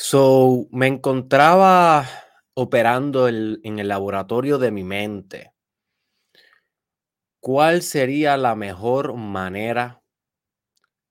[0.00, 2.06] So, me encontraba
[2.54, 5.52] operando en el laboratorio de mi mente.
[7.40, 10.00] ¿Cuál sería la mejor manera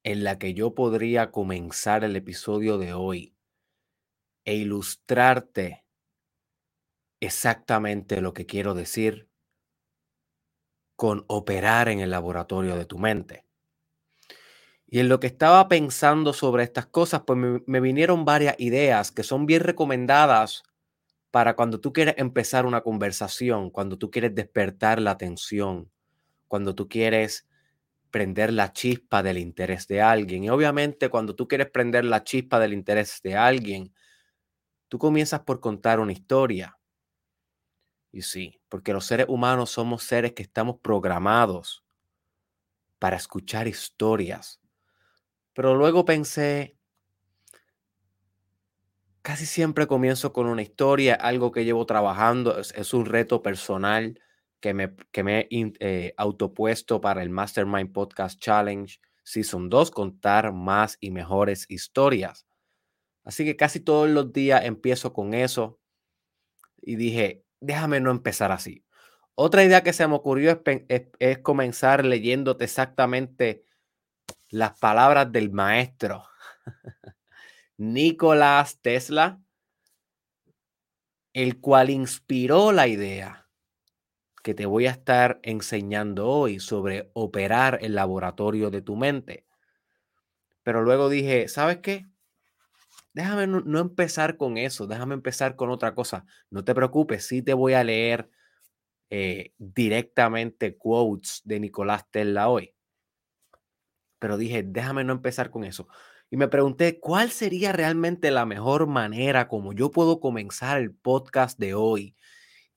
[0.06, 3.34] en la que yo podría comenzar el episodio de hoy
[4.46, 5.84] e ilustrarte
[7.22, 9.28] exactamente lo que quiero decir
[11.00, 13.47] con operar en el laboratorio de tu mente?
[14.90, 19.24] Y en lo que estaba pensando sobre estas cosas, pues me, vinieron varias ideas que
[19.24, 20.64] son bien recomendadas
[21.30, 25.92] para cuando tú quieres empezar una conversación, cuando tú quieres despertar la atención,
[26.48, 27.46] cuando tú quieres
[28.12, 30.46] prender la chispa del interés de alguien.
[30.46, 33.94] Y obviamente cuando tú quieres prender la chispa del interés de alguien,
[34.88, 36.78] tú comienzas por contar una historia.
[38.14, 41.84] Y sí, porque los seres humanos somos seres que estamos programados
[43.00, 44.62] para escuchar historias
[45.58, 46.78] pero luego pensé,
[49.24, 54.22] casi siempre comienzo con una historia, algo que llevo trabajando, es, un reto personal
[54.60, 55.48] que me, que me he
[55.80, 62.46] eh, autopuesto para el Mastermind Podcast Challenge Season 2, contar más y mejores historias.
[63.24, 65.80] Así que casi todos los días empiezo con eso
[66.80, 68.86] y dije, déjame no empezar así.
[69.34, 70.62] Otra idea que se me ocurrió
[71.18, 73.66] es comenzar leyéndote exactamente
[74.50, 76.24] las palabras del maestro
[77.78, 79.40] Nicolás Tesla,
[81.34, 83.48] el cual inspiró la idea
[84.44, 89.46] que te voy a estar enseñando hoy sobre operar el laboratorio de tu mente.
[90.64, 92.08] Pero luego dije, ¿sabes qué?
[93.14, 96.26] Déjame no, empezar con eso, déjame empezar con otra cosa.
[96.50, 98.30] No te preocupes, sí te voy a leer
[99.10, 102.77] eh, directamente quotes de Nicolás Tesla hoy
[104.20, 105.88] pero dije, déjame no empezar con eso.
[106.30, 111.58] Y me pregunté, ¿cuál sería realmente la mejor manera como yo puedo comenzar el podcast
[111.60, 112.16] de hoy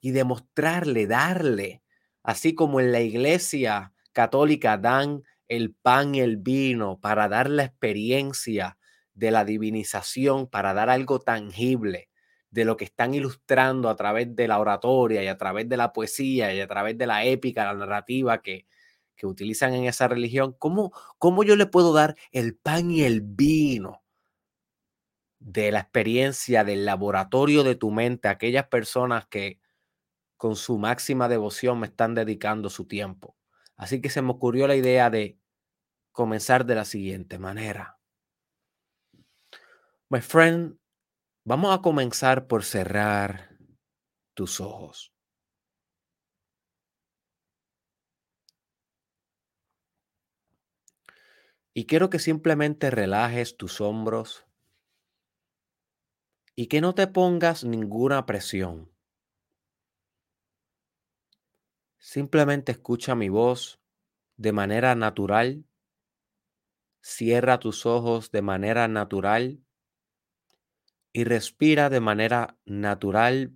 [0.01, 1.83] y demostrarle, darle,
[2.23, 7.65] así como en la iglesia católica dan el pan y el vino para dar la
[7.65, 8.79] experiencia
[9.15, 12.09] de la divinización, para dar algo tangible
[12.51, 15.93] de lo que están ilustrando a través de la oratoria y a través de la
[15.93, 18.67] poesía y a través de la épica, la narrativa que,
[19.21, 23.21] que utilizan en esa religión, ¿cómo, ¿cómo yo le puedo dar el pan y el
[23.21, 24.03] vino
[25.39, 29.61] de la experiencia del laboratorio de tu mente a aquellas personas que
[30.39, 33.37] con su máxima devoción me están dedicando su tiempo?
[33.77, 35.39] Así que se me ocurrió la idea de
[36.13, 37.99] comenzar de la siguiente manera.
[40.09, 40.79] My friend,
[41.45, 43.51] vamos a comenzar por cerrar
[44.33, 45.13] tus ojos.
[51.73, 54.47] Y quiero que simplemente relajes tus hombros
[56.57, 58.91] y que no te pongas ninguna presión.
[61.99, 63.81] Simplemente escucha mi voz
[64.37, 65.65] de manera natural.
[67.03, 69.65] Cierra tus ojos de manera natural
[71.13, 73.55] y respira de manera natural,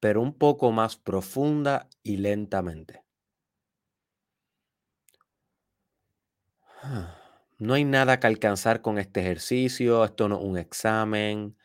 [0.00, 3.04] pero un poco más profunda y lentamente.
[7.58, 11.56] No hay nada que alcanzar con este ejercicio, esto no es un examen,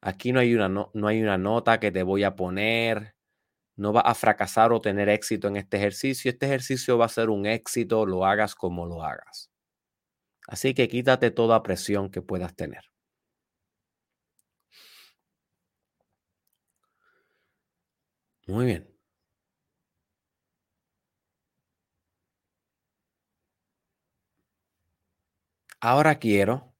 [0.00, 3.14] aquí no hay una, no, no hay una nota que te voy a poner,
[3.76, 7.30] no vas a fracasar o tener éxito en este ejercicio, este ejercicio va a ser
[7.30, 9.50] un éxito, lo hagas como lo hagas.
[10.48, 12.84] Así que quítate toda presión que puedas tener.
[18.48, 18.95] Muy bien.
[25.80, 26.72] Ahora quiero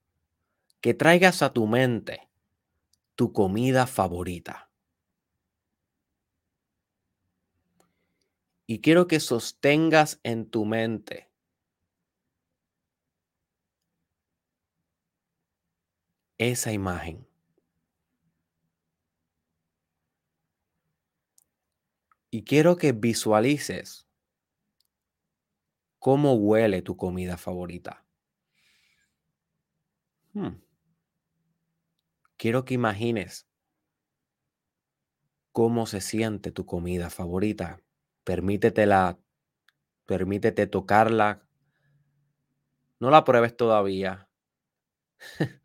[0.81, 2.27] que traigas a tu mente
[3.15, 4.69] tu comida favorita.
[8.65, 11.31] Y quiero que sostengas en tu mente
[16.37, 17.27] esa imagen.
[22.29, 24.07] Y quiero que visualices
[25.99, 28.06] cómo huele tu comida favorita.
[30.37, 30.53] Hmm.
[32.37, 33.47] Quiero que imagines
[35.51, 37.81] cómo se siente tu comida favorita.
[38.23, 39.19] Permítetela,
[40.05, 41.43] permítete tocarla.
[42.99, 44.29] No la pruebes todavía.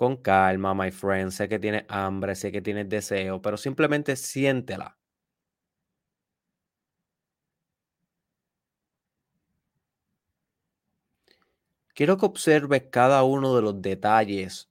[0.00, 1.30] Con calma, my friend.
[1.32, 4.98] Sé que tienes hambre, sé que tienes deseo, pero simplemente siéntela.
[11.94, 14.70] Quiero que observes cada uno de los detalles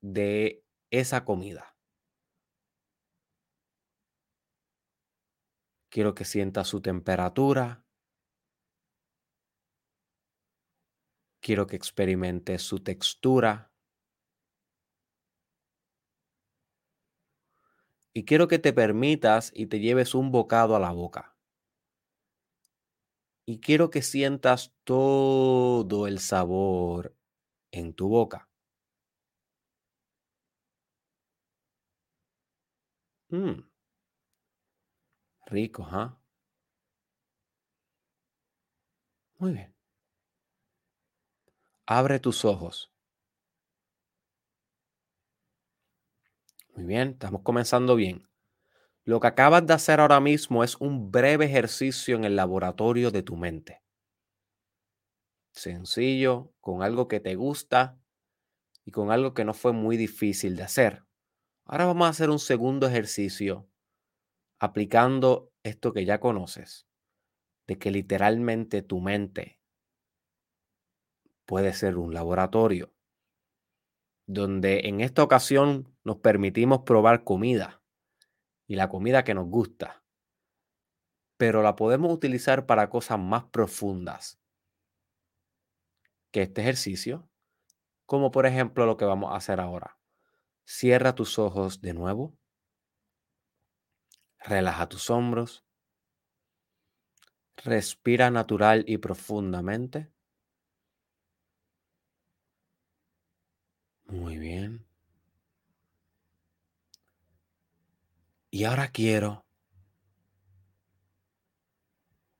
[0.00, 1.76] de esa comida.
[5.90, 7.84] Quiero que sientas su temperatura.
[11.40, 13.72] Quiero que experimentes su textura.
[18.12, 21.35] Y quiero que te permitas y te lleves un bocado a la boca.
[23.48, 27.16] Y quiero que sientas todo el sabor
[27.70, 28.48] en tu boca.
[33.32, 33.62] Mm.
[35.50, 36.16] Rico, ¿ah?
[39.38, 39.72] Muy bien.
[41.86, 42.92] Abre tus ojos.
[46.76, 48.28] Muy bien, estamos comenzando bien.
[49.06, 53.22] Lo que acabas de hacer ahora mismo es un breve ejercicio en el laboratorio de
[53.22, 53.80] tu mente.
[55.52, 58.00] Sencillo, con algo que te gusta
[58.84, 61.04] y con algo que no fue muy difícil de hacer.
[61.66, 63.68] Ahora vamos a hacer un segundo ejercicio
[64.58, 66.88] aplicando esto que ya conoces,
[67.68, 69.60] de que literalmente tu mente
[71.44, 72.92] puede ser un laboratorio,
[74.26, 77.84] donde en esta ocasión nos permitimos probar comida
[78.66, 80.02] y la comida que nos gusta,
[81.38, 84.38] pero la podemos utilizar para cosas más profundas
[86.30, 87.28] que este ejercicio,
[88.06, 89.98] como por ejemplo lo que vamos a hacer ahora.
[90.66, 92.36] Cierra tus ojos de nuevo,
[94.48, 95.62] relaja tus hombros,
[97.66, 100.10] respira natural y profundamente.
[104.08, 104.85] Muy bien.
[108.56, 109.44] Y ahora quiero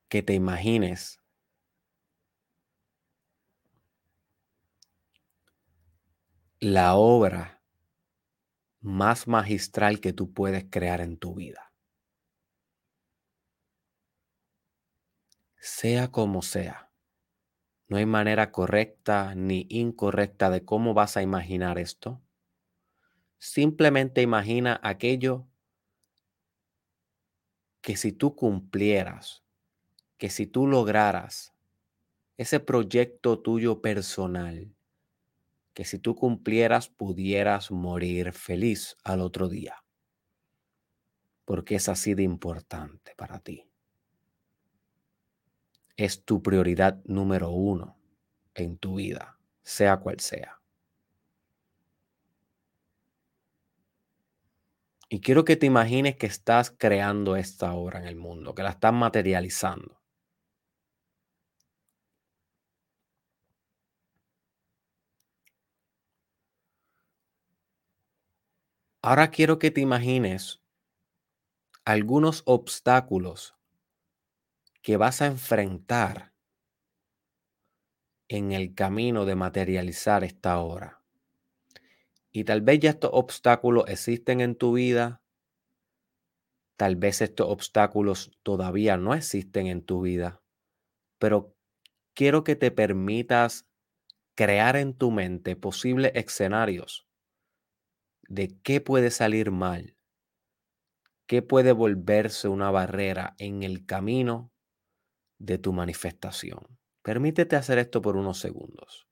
[0.09, 1.21] que te imagines
[6.59, 7.61] la obra
[8.81, 11.71] más magistral que tú puedes crear en tu vida.
[15.59, 16.91] Sea como sea.
[17.87, 22.23] No hay manera correcta ni incorrecta de cómo vas a imaginar esto.
[23.37, 25.47] Simplemente imagina aquello
[27.81, 29.43] que si tú cumplieras,
[30.17, 31.53] que si tú lograras
[32.37, 34.75] ese proyecto tuyo personal,
[35.73, 39.83] que si tú cumplieras pudieras morir feliz al otro día,
[41.45, 43.67] porque es así de importante para ti
[45.97, 47.97] es tu prioridad número uno
[48.53, 50.56] en tu vida, sea cual sea.
[55.09, 58.69] Y quiero que te imagines que estás creando esta obra en el mundo, que la
[58.69, 59.99] estás materializando.
[69.01, 70.61] Ahora quiero que te imagines
[71.85, 73.55] algunos obstáculos
[74.81, 76.31] que vas a enfrentar
[78.29, 81.01] en el camino de materializar esta obra.
[82.37, 85.23] Y tal vez ya estos obstáculos existen en tu vida,
[86.77, 90.43] tal vez estos obstáculos todavía no existen en tu vida,
[91.17, 91.55] pero
[92.13, 93.67] quiero que te permitas
[94.35, 97.07] crear en tu mente posibles escenarios
[98.29, 99.97] de qué puede salir mal,
[101.25, 104.51] qué puede volverse una barrera en el camino
[105.39, 106.77] de tu manifestación.
[107.01, 109.06] Permítete hacer esto por unos segundos.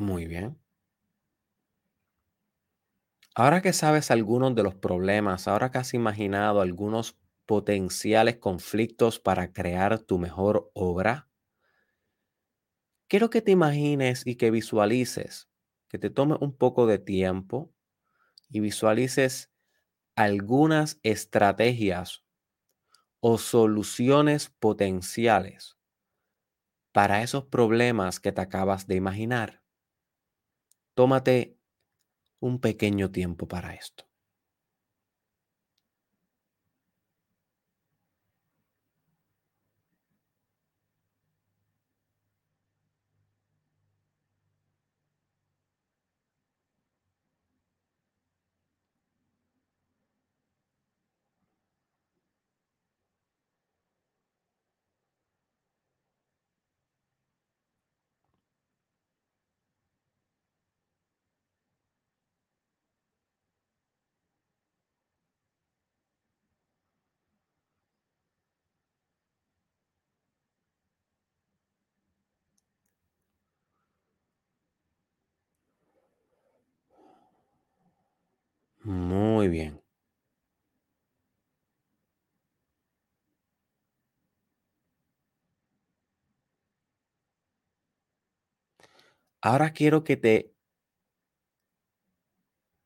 [0.00, 0.58] Muy bien.
[3.34, 9.52] Ahora que sabes algunos de los problemas, ahora que has imaginado algunos potenciales conflictos para
[9.52, 11.28] crear tu mejor obra,
[13.08, 15.48] quiero que te imagines y que visualices,
[15.88, 17.72] que te tome un poco de tiempo
[18.50, 19.50] y visualices
[20.16, 22.24] algunas estrategias
[23.20, 25.78] o soluciones potenciales
[26.92, 29.59] para esos problemas que te acabas de imaginar.
[31.00, 31.56] Tómate
[32.40, 34.04] un pequeño tiempo para esto.
[78.84, 79.80] Muy bien.
[89.42, 90.54] Ahora quiero que te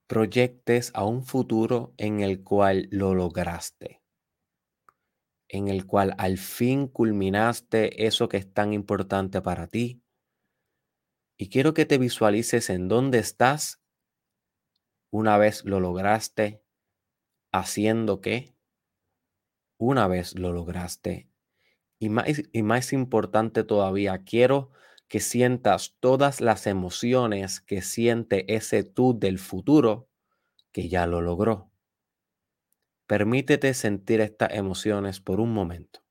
[0.06, 4.02] proyectes a un futuro en el cual lo lograste,
[5.48, 10.00] en el cual al fin culminaste eso que es tan importante para ti.
[11.36, 13.80] Y quiero que te visualices en dónde estás
[15.10, 16.62] una vez lo lograste,
[17.52, 18.54] haciendo qué,
[19.78, 21.28] una vez lo lograste.
[21.98, 24.70] Y más, y más importante todavía, quiero
[25.08, 30.08] que sientas todas las emociones que siente ese tú del futuro
[30.72, 31.70] que ya lo logró.
[33.06, 36.03] Permítete sentir estas emociones por un momento.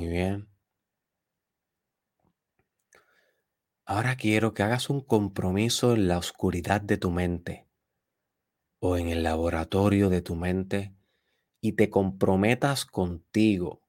[0.00, 0.48] Muy bien.
[3.84, 7.66] Ahora quiero que hagas un compromiso en la oscuridad de tu mente
[8.78, 10.94] o en el laboratorio de tu mente
[11.62, 13.82] y te comprometas contigo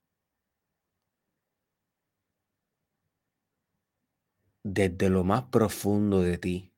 [4.63, 6.73] desde lo más profundo de ti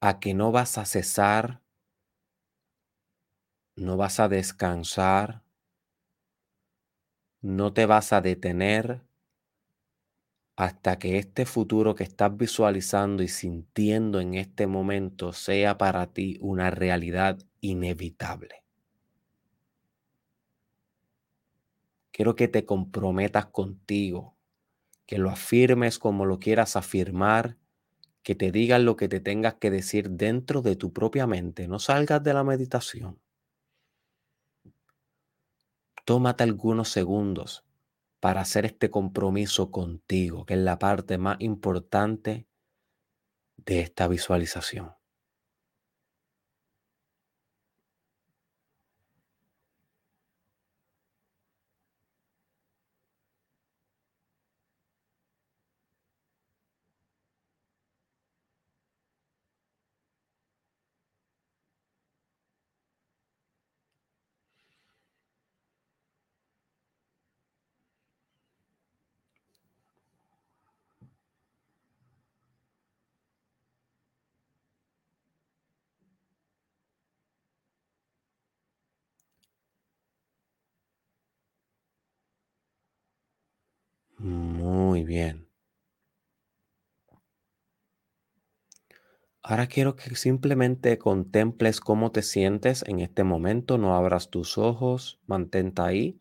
[0.00, 1.60] a que no vas a cesar,
[3.76, 5.42] no vas a descansar,
[7.40, 9.00] no te vas a detener
[10.54, 16.36] hasta que este futuro que estás visualizando y sintiendo en este momento sea para ti
[16.42, 18.62] una realidad inevitable.
[22.10, 24.36] Quiero que te comprometas contigo,
[25.06, 27.58] que lo afirmes como lo quieras afirmar,
[28.22, 31.68] que te digas lo que te tengas que decir dentro de tu propia mente.
[31.68, 33.20] No salgas de la meditación.
[36.06, 37.62] Tómate algunos segundos
[38.20, 42.46] para hacer este compromiso contigo, que es la parte más importante
[43.58, 44.94] de esta visualización.
[84.18, 85.48] Muy bien.
[89.48, 93.78] Ahora quiero que simplemente contemples cómo te sientes en este momento.
[93.78, 96.20] No abras tus ojos, mantente ahí.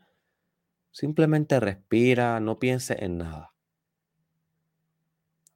[0.91, 3.55] Simplemente respira, no pienses en nada.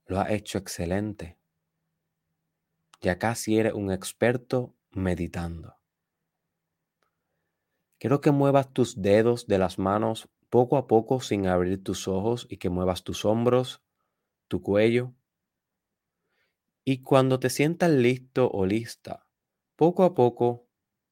[0.08, 1.38] Lo has hecho excelente.
[3.02, 5.76] Ya casi eres un experto meditando.
[8.00, 12.48] Quiero que muevas tus dedos de las manos poco a poco sin abrir tus ojos
[12.50, 13.82] y que muevas tus hombros,
[14.48, 15.14] tu cuello.
[16.84, 19.28] Y cuando te sientas listo o lista,
[19.76, 20.68] poco a poco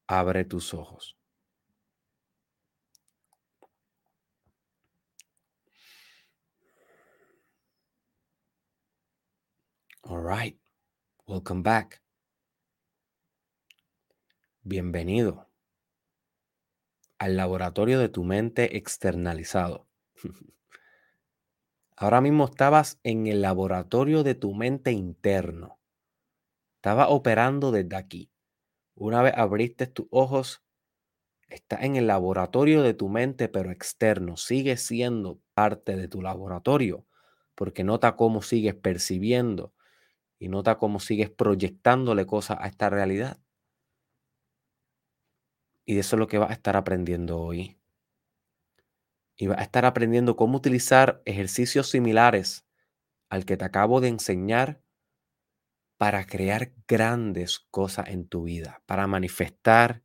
[0.07, 1.17] abre tus ojos.
[10.03, 10.57] All right.
[11.27, 12.01] Welcome back.
[14.63, 15.46] Bienvenido
[17.19, 19.87] al laboratorio de tu mente externalizado.
[21.95, 25.79] Ahora mismo estabas en el laboratorio de tu mente interno.
[26.77, 28.31] Estaba operando desde aquí.
[28.95, 30.63] Una vez abriste tus ojos,
[31.49, 34.37] estás en el laboratorio de tu mente, pero externo.
[34.37, 37.05] Sigue siendo parte de tu laboratorio,
[37.55, 39.73] porque nota cómo sigues percibiendo
[40.39, 43.39] y nota cómo sigues proyectándole cosas a esta realidad.
[45.87, 47.79] Y de eso es lo que vas a estar aprendiendo hoy.
[49.37, 52.67] Y vas a estar aprendiendo cómo utilizar ejercicios similares
[53.29, 54.81] al que te acabo de enseñar
[55.97, 60.03] para crear grandes cosas en tu vida, para manifestar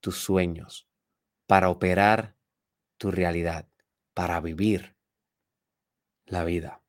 [0.00, 0.86] tus sueños,
[1.46, 2.36] para operar
[2.98, 3.68] tu realidad,
[4.12, 4.94] para vivir
[6.26, 6.82] la vida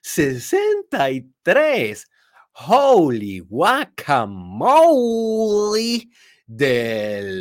[0.00, 2.06] 63.
[2.52, 4.28] Holy guacamole
[6.46, 7.40] del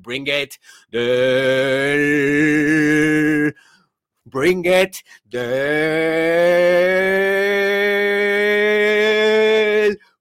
[0.00, 0.54] Bring It
[0.90, 1.76] del
[4.36, 5.00] Bring It
[5.30, 5.40] del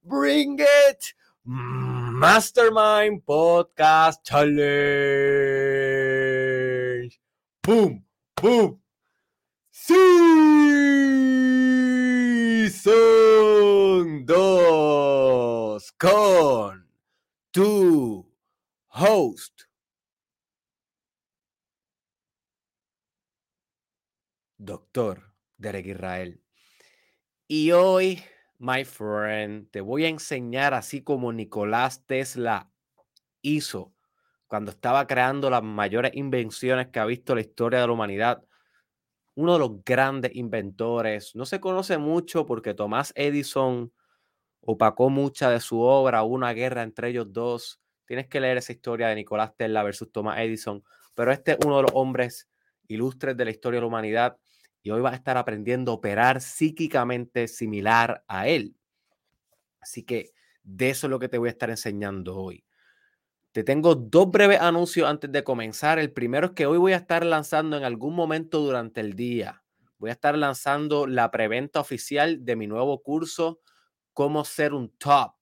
[0.06, 4.56] Bring It Mastermind Podcast Challenge.
[7.62, 8.06] Boom,
[8.42, 8.80] boom.
[9.70, 9.94] Sí,
[12.70, 16.86] son dos con
[17.52, 18.26] tu
[18.88, 19.65] host.
[24.66, 26.42] Doctor Derek Israel.
[27.48, 28.22] Y hoy,
[28.58, 32.72] my friend, te voy a enseñar así como Nicolás Tesla
[33.42, 33.94] hizo
[34.48, 38.44] cuando estaba creando las mayores invenciones que ha visto la historia de la humanidad.
[39.36, 41.36] Uno de los grandes inventores.
[41.36, 43.92] No se conoce mucho porque Tomás Edison
[44.62, 47.80] opacó mucha de su obra, una guerra entre ellos dos.
[48.08, 50.84] Tienes que leer esa historia de Nicolás Tesla versus Tomás Edison.
[51.14, 52.50] Pero este es uno de los hombres
[52.88, 54.38] ilustres de la historia de la humanidad
[54.86, 58.76] y hoy vas a estar aprendiendo a operar psíquicamente similar a él.
[59.82, 62.64] Así que de eso es lo que te voy a estar enseñando hoy.
[63.52, 65.98] Te tengo dos breves anuncios antes de comenzar.
[65.98, 69.64] El primero es que hoy voy a estar lanzando en algún momento durante el día.
[69.98, 73.62] Voy a estar lanzando la preventa oficial de mi nuevo curso,
[74.14, 75.34] Cómo ser un top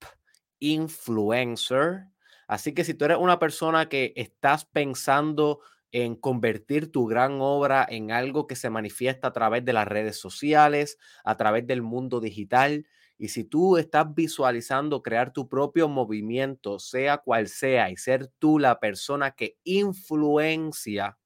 [0.59, 2.05] influencer.
[2.47, 5.59] Así que si tú eres una persona que estás pensando
[5.93, 10.17] en convertir tu gran obra en algo que se manifiesta a través de las redes
[10.19, 12.85] sociales, a través del mundo digital.
[13.17, 18.59] Y si tú estás visualizando crear tu propio movimiento, sea cual sea, y ser tú
[18.59, 21.17] la persona que influencia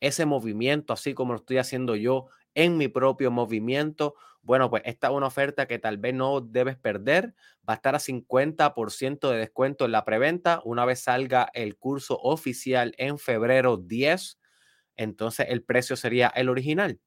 [0.00, 4.14] ese movimiento, así como lo estoy haciendo yo en mi propio movimiento,
[4.46, 7.34] bueno, pues esta es una oferta que tal vez no debes perder.
[7.68, 12.16] Va a estar a 50% de descuento en la preventa una vez salga el curso
[12.22, 14.38] oficial en febrero 10.
[14.94, 17.00] Entonces el precio sería el original.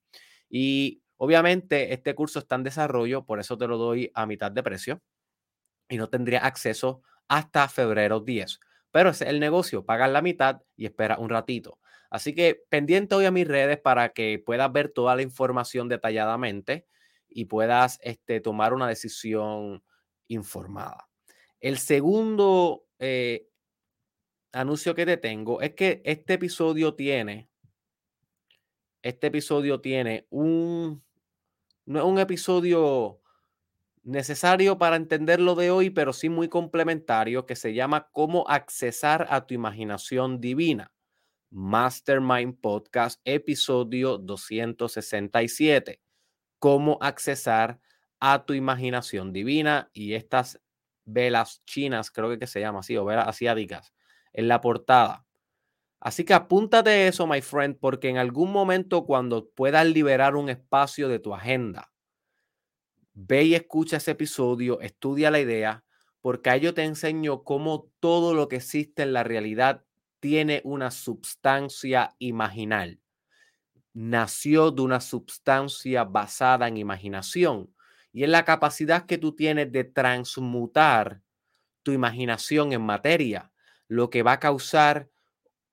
[0.49, 4.61] Y obviamente este curso está en desarrollo, por eso te lo doy a mitad de
[4.61, 5.01] precio
[5.87, 8.59] y no tendría acceso hasta febrero 10.
[8.91, 11.79] Pero es el negocio, pagas la mitad y espera un ratito.
[12.09, 16.85] Así que pendiente hoy a mis redes para que puedas ver toda la información detalladamente
[17.29, 19.83] y puedas este, tomar una decisión
[20.27, 21.07] informada.
[21.59, 23.47] El segundo eh,
[24.51, 27.49] anuncio que te tengo es que este episodio tiene,
[29.01, 31.03] este episodio tiene un,
[31.85, 33.21] no es un episodio
[34.03, 39.45] necesario para entenderlo de hoy, pero sí muy complementario, que se llama Cómo accesar a
[39.45, 40.91] tu imaginación divina.
[41.51, 45.99] Mastermind Podcast, episodio 267.
[46.59, 47.79] Cómo accesar
[48.19, 50.61] a tu imaginación divina y estas
[51.05, 53.93] velas chinas, creo que se llama así, o velas asiáticas,
[54.33, 55.25] en la portada.
[56.01, 61.09] Así que apúntate eso, my friend, porque en algún momento cuando puedas liberar un espacio
[61.09, 61.91] de tu agenda,
[63.13, 65.83] ve y escucha ese episodio, estudia la idea,
[66.21, 69.85] porque ahí yo te enseño cómo todo lo que existe en la realidad
[70.19, 72.99] tiene una substancia imaginal.
[73.93, 77.73] Nació de una substancia basada en imaginación
[78.11, 81.21] y en la capacidad que tú tienes de transmutar
[81.83, 83.51] tu imaginación en materia,
[83.87, 85.09] lo que va a causar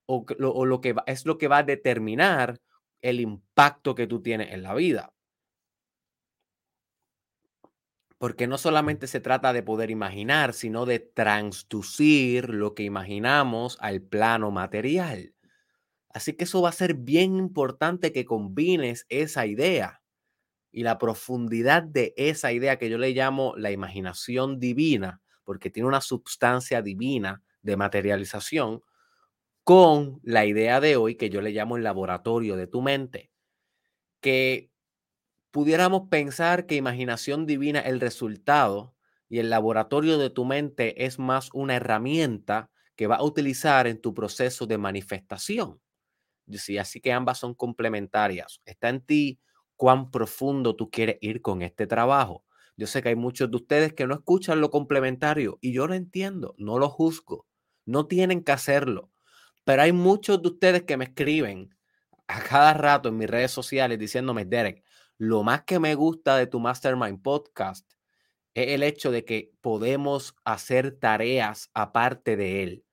[0.07, 2.61] o, lo, que es lo que va a determinar
[3.03, 5.13] el impacto que tú tienes en la vida.
[8.19, 14.01] Porque no solamente se trata de poder imaginar, sino de transducir lo que imaginamos al
[14.01, 15.36] plano material.
[16.17, 20.01] Así que eso va a ser bien importante que combines esa idea
[20.73, 25.89] y la profundidad de esa idea que yo le llamo la imaginación divina, porque tiene
[25.91, 28.81] una sustancia divina de materialización,
[29.65, 33.31] con la idea de hoy que yo le llamo el laboratorio de tu mente,
[34.23, 34.71] que
[35.51, 38.95] pudiéramos pensar que imaginación divina el resultado
[39.29, 44.01] y el laboratorio de tu mente es más una herramienta que va a utilizar en
[44.01, 45.81] tu proceso de manifestación.
[46.53, 48.61] Sí, así que ambas son complementarias.
[48.65, 49.41] Está en ti
[49.77, 52.45] cuán profundo tú quieres ir con este trabajo.
[52.77, 55.95] Yo sé que hay muchos de ustedes que no escuchan lo complementario y yo lo
[55.95, 57.47] entiendo, no lo juzgo,
[57.87, 59.11] no tienen que hacerlo,
[59.65, 61.71] pero hay muchos de ustedes que me escriben
[62.29, 64.85] a cada rato en mis redes sociales diciéndome, Derek,
[65.19, 67.91] lo más que me gusta de tu Mastermind podcast
[68.55, 72.86] es el hecho de que podemos hacer tareas aparte de él.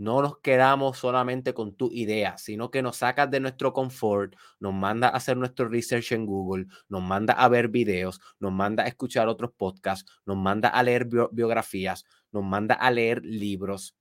[0.00, 4.72] No nos quedamos solamente con tu idea, sino que nos sacas de nuestro confort, nos
[4.72, 8.86] manda a hacer nuestro research en Google, nos manda a ver videos, nos manda a
[8.86, 13.94] escuchar otros podcasts, nos manda a leer biografías, nos manda a leer libros.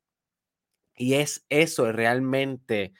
[0.95, 2.93] Y es eso realmente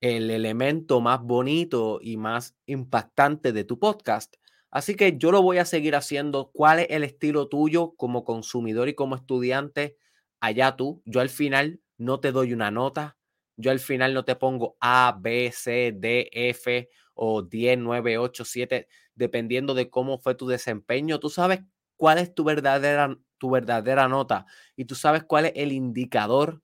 [0.00, 4.36] el elemento más bonito y más impactante de tu podcast.
[4.70, 6.52] Así que yo lo voy a seguir haciendo.
[6.52, 9.96] ¿Cuál es el estilo tuyo como consumidor y como estudiante?
[10.38, 11.02] Allá tú.
[11.04, 13.16] Yo al final no te doy una nota.
[13.56, 18.44] Yo al final no te pongo A, B, C, D, F o 10, 9, 8,
[18.44, 21.20] 7, dependiendo de cómo fue tu desempeño.
[21.20, 21.60] Tú sabes
[21.96, 26.62] cuál es tu verdadera, tu verdadera nota y tú sabes cuál es el indicador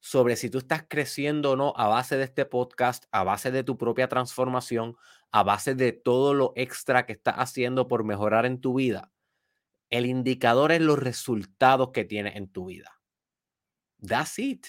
[0.00, 3.64] sobre si tú estás creciendo o no a base de este podcast, a base de
[3.64, 4.96] tu propia transformación,
[5.32, 9.10] a base de todo lo extra que estás haciendo por mejorar en tu vida.
[9.90, 12.95] El indicador es los resultados que tienes en tu vida.
[14.06, 14.66] That's it.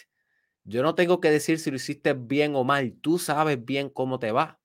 [0.66, 2.94] Yo no tengo que decir si lo hiciste bien o mal.
[3.02, 4.60] Tú sabes bien cómo te va.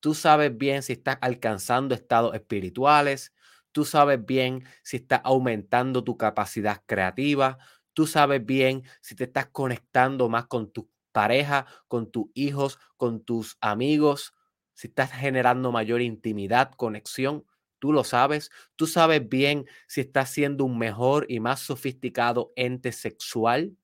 [0.00, 3.34] Tú sabes bien si estás alcanzando estados espirituales.
[3.72, 7.58] Tú sabes bien si estás aumentando tu capacidad creativa.
[7.94, 13.24] Tú sabes bien si te estás conectando más con tu pareja, con tus hijos, con
[13.24, 14.34] tus amigos,
[14.74, 17.44] si estás generando mayor intimidad, conexión.
[17.80, 18.50] Tú lo sabes.
[18.76, 23.76] Tú sabes bien si estás siendo un mejor y más sofisticado ente sexual.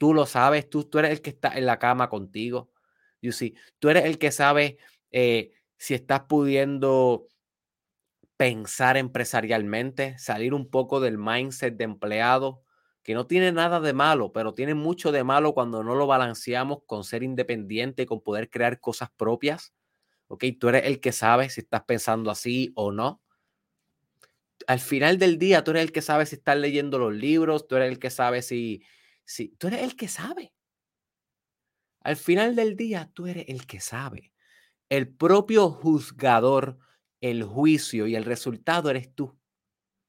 [0.00, 0.70] Tú lo sabes.
[0.70, 2.70] Tú, tú eres el que está en la cama contigo.
[3.20, 4.78] You see, tú eres el que sabe
[5.10, 7.28] eh, si estás pudiendo
[8.38, 12.62] pensar empresarialmente, salir un poco del mindset de empleado
[13.02, 16.78] que no tiene nada de malo, pero tiene mucho de malo cuando no lo balanceamos
[16.86, 19.74] con ser independiente, con poder crear cosas propias.
[20.28, 23.20] Ok, tú eres el que sabe si estás pensando así o no.
[24.66, 27.76] Al final del día, tú eres el que sabe si estás leyendo los libros, tú
[27.76, 28.82] eres el que sabe si,
[29.30, 30.52] si, tú eres el que sabe.
[32.00, 34.32] Al final del día, tú eres el que sabe.
[34.88, 36.78] El propio juzgador,
[37.20, 39.38] el juicio y el resultado eres tú.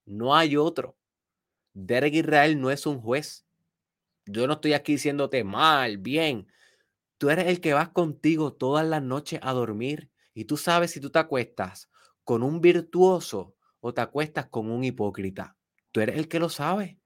[0.05, 0.97] No hay otro.
[1.73, 3.45] Derek Israel no es un juez.
[4.25, 6.47] Yo no estoy aquí diciéndote mal, bien.
[7.19, 10.99] Tú eres el que vas contigo todas las noches a dormir y tú sabes si
[10.99, 11.91] tú te acuestas
[12.23, 15.57] con un virtuoso o te acuestas con un hipócrita.
[15.91, 17.00] Tú eres el que lo sabe.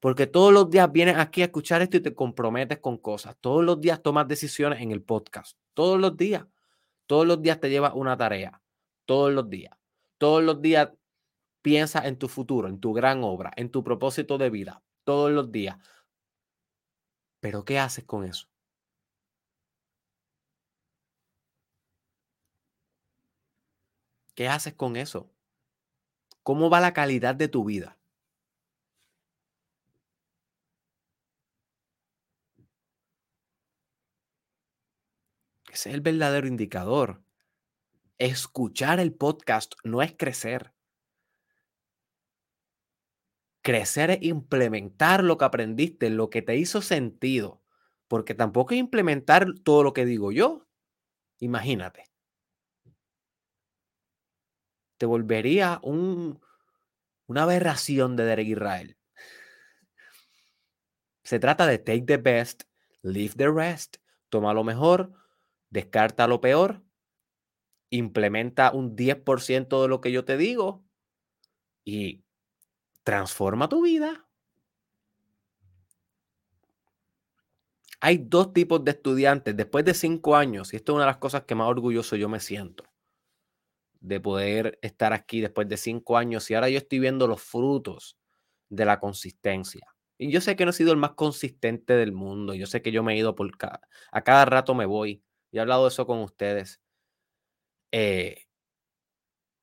[0.00, 3.36] Porque todos los días vienes aquí a escuchar esto y te comprometes con cosas.
[3.40, 5.56] Todos los días tomas decisiones en el podcast.
[5.74, 6.46] Todos los días.
[7.06, 8.62] Todos los días te llevas una tarea.
[9.04, 9.76] Todos los días.
[10.18, 10.90] Todos los días
[11.62, 15.52] Piensa en tu futuro, en tu gran obra, en tu propósito de vida, todos los
[15.52, 15.76] días.
[17.40, 18.48] Pero ¿qué haces con eso?
[24.34, 25.30] ¿Qué haces con eso?
[26.42, 27.98] ¿Cómo va la calidad de tu vida?
[35.70, 37.22] Ese es el verdadero indicador.
[38.18, 40.72] Escuchar el podcast no es crecer.
[43.62, 47.62] Crecer es implementar lo que aprendiste, lo que te hizo sentido,
[48.08, 50.66] porque tampoco es implementar todo lo que digo yo.
[51.38, 52.04] Imagínate.
[54.98, 56.40] Te volvería un,
[57.26, 58.98] una aberración de Derek Israel.
[61.22, 62.64] Se trata de take the best,
[63.02, 63.98] leave the rest.
[64.30, 65.19] Toma lo mejor,
[65.70, 66.82] descarta lo peor,
[67.90, 70.84] implementa un 10% de lo que yo te digo
[71.84, 72.24] y
[73.04, 74.26] transforma tu vida.
[78.02, 81.16] Hay dos tipos de estudiantes después de cinco años, y esto es una de las
[81.16, 82.84] cosas que más orgulloso yo me siento.
[84.00, 88.16] de poder estar aquí después de cinco años y ahora yo estoy viendo los frutos
[88.68, 89.86] de la consistencia.
[90.18, 92.54] Y yo sé que no he sido el más consistente del mundo.
[92.54, 93.80] Yo sé que yo me he ido por cada,
[94.12, 95.22] a cada rato me voy.
[95.50, 96.80] Y he hablado de eso con ustedes.
[97.92, 98.46] Eh,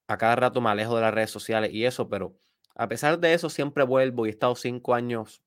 [0.08, 2.38] a cada rato me alejo de las redes sociales y eso, pero
[2.76, 5.42] a pesar de eso siempre vuelvo y he estado cinco años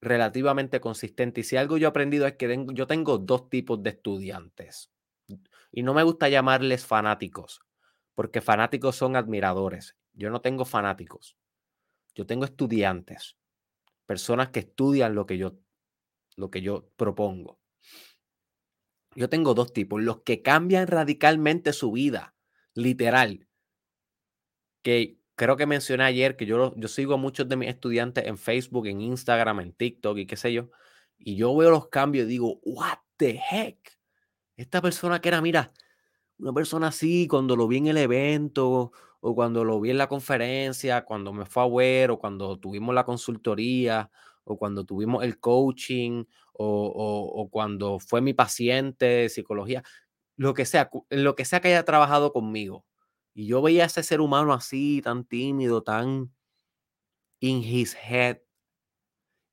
[0.00, 1.40] relativamente consistente.
[1.40, 4.90] Y si algo yo he aprendido es que yo tengo dos tipos de estudiantes.
[5.72, 7.60] Y no me gusta llamarles fanáticos,
[8.14, 9.96] porque fanáticos son admiradores.
[10.12, 11.36] Yo no tengo fanáticos.
[12.14, 13.36] Yo tengo estudiantes,
[14.04, 15.58] personas que estudian lo que yo,
[16.36, 17.59] lo que yo propongo.
[19.14, 22.34] Yo tengo dos tipos, los que cambian radicalmente su vida,
[22.74, 23.48] literal,
[24.82, 28.38] que creo que mencioné ayer que yo, yo sigo a muchos de mis estudiantes en
[28.38, 30.70] Facebook, en Instagram, en TikTok y qué sé yo,
[31.18, 33.98] y yo veo los cambios y digo, what the heck?
[34.56, 35.72] Esta persona que era, mira,
[36.38, 40.08] una persona así, cuando lo vi en el evento, o cuando lo vi en la
[40.08, 44.10] conferencia, cuando me fue a ver, o cuando tuvimos la consultoría,
[44.44, 46.24] o cuando tuvimos el coaching,
[46.62, 49.82] o, cuando fue mi paciente de psicología,
[50.36, 52.84] lo que sea, lo que sea que haya trabajado conmigo
[53.34, 56.32] y yo veía a ese ser humano así, tan tímido, tan
[57.40, 58.38] in his head.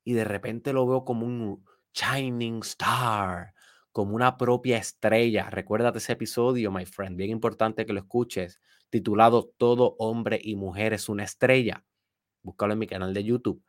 [0.03, 3.53] Y de repente lo veo como un shining star,
[3.91, 5.49] como una propia estrella.
[5.49, 10.93] Recuérdate ese episodio, my friend, bien importante que lo escuches, titulado Todo hombre y mujer
[10.93, 11.83] es una estrella.
[12.41, 13.63] Búscalo en mi canal de YouTube.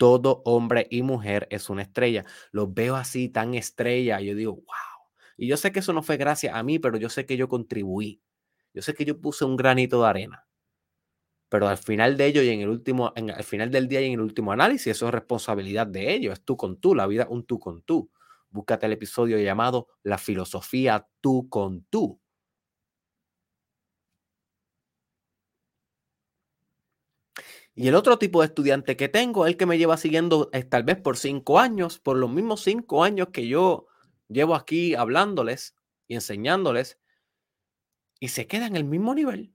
[0.00, 2.24] Todo hombre y mujer es una estrella.
[2.52, 4.18] Los veo así, tan estrella.
[4.22, 4.64] Y yo digo, wow.
[5.36, 7.48] Y yo sé que eso no fue gracias a mí, pero yo sé que yo
[7.48, 8.22] contribuí.
[8.72, 10.46] Yo sé que yo puse un granito de arena,
[11.50, 14.06] pero al final de ello y en el último, en, al final del día y
[14.06, 17.26] en el último análisis, eso es responsabilidad de ellos, es tú con tú, la vida
[17.28, 18.10] un tú con tú.
[18.50, 22.20] Búscate el episodio llamado La filosofía tú con tú.
[27.74, 30.82] Y el otro tipo de estudiante que tengo, el que me lleva siguiendo eh, tal
[30.82, 33.86] vez por cinco años, por los mismos cinco años que yo
[34.28, 35.76] llevo aquí hablándoles
[36.08, 36.98] y enseñándoles,
[38.20, 39.54] y se queda en el mismo nivel.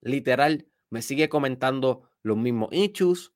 [0.00, 3.32] Literal, me sigue comentando los mismos issues.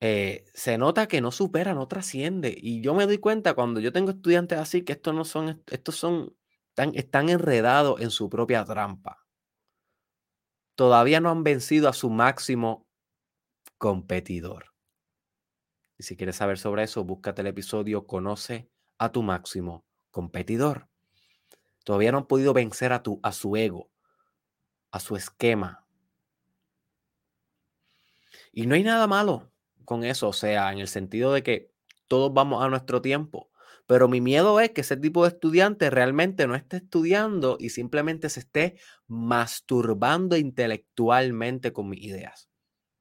[0.00, 2.54] Eh, se nota que no supera, no trasciende.
[2.56, 5.96] Y yo me doy cuenta cuando yo tengo estudiantes así que estos no son, estos
[5.96, 6.36] son,
[6.76, 9.23] están enredados en su propia trampa.
[10.74, 12.86] Todavía no han vencido a su máximo
[13.78, 14.74] competidor.
[15.98, 20.88] Y si quieres saber sobre eso, búscate el episodio Conoce a tu máximo competidor.
[21.84, 23.90] Todavía no han podido vencer a, tu, a su ego,
[24.90, 25.86] a su esquema.
[28.52, 29.52] Y no hay nada malo
[29.84, 31.72] con eso, o sea, en el sentido de que
[32.08, 33.50] todos vamos a nuestro tiempo.
[33.86, 38.30] Pero mi miedo es que ese tipo de estudiante realmente no esté estudiando y simplemente
[38.30, 42.48] se esté masturbando intelectualmente con mis ideas.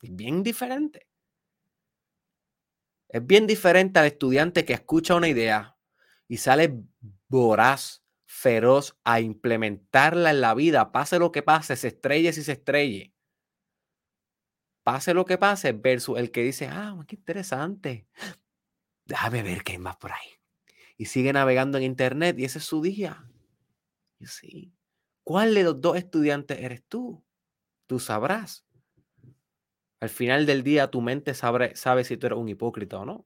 [0.02, 1.08] Es bien diferente.
[3.08, 5.78] Es bien diferente al estudiante que escucha una idea,
[6.28, 6.84] y sale
[7.28, 12.54] voraz, feroz a implementarla en la vida, pase lo que pase, se estrelle si se
[12.54, 13.14] estrelle.
[14.84, 18.08] Pase lo que pase, versus el que dice, ah, qué interesante.
[19.06, 20.43] Déjame ver qué hay más por ahí.
[20.98, 23.26] Y sigue navegando en internet y ese es su día.
[24.20, 24.74] Y sí.
[25.24, 27.24] ¿Cuál de los dos estudiantes eres tú?
[27.88, 28.66] Tú sabrás.
[30.00, 33.26] Al final del día tu mente sabe, sabe si tú eres un hipócrita o no.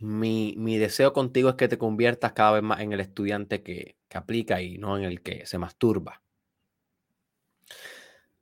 [0.00, 4.18] Mi, deseo contigo es que te conviertas cada vez más en el estudiante que, que
[4.18, 6.22] aplica y no en el que se masturba.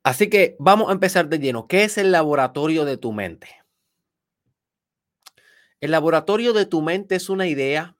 [0.07, 1.67] Así que vamos a empezar de lleno.
[1.67, 3.49] ¿Qué es el laboratorio de tu mente?
[5.81, 7.97] El laboratorio de tu mente es una idea,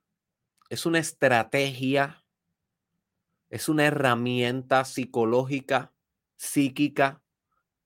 [0.70, 2.24] es una estrategia,
[3.50, 5.92] es una herramienta psicológica,
[6.38, 7.22] psíquica,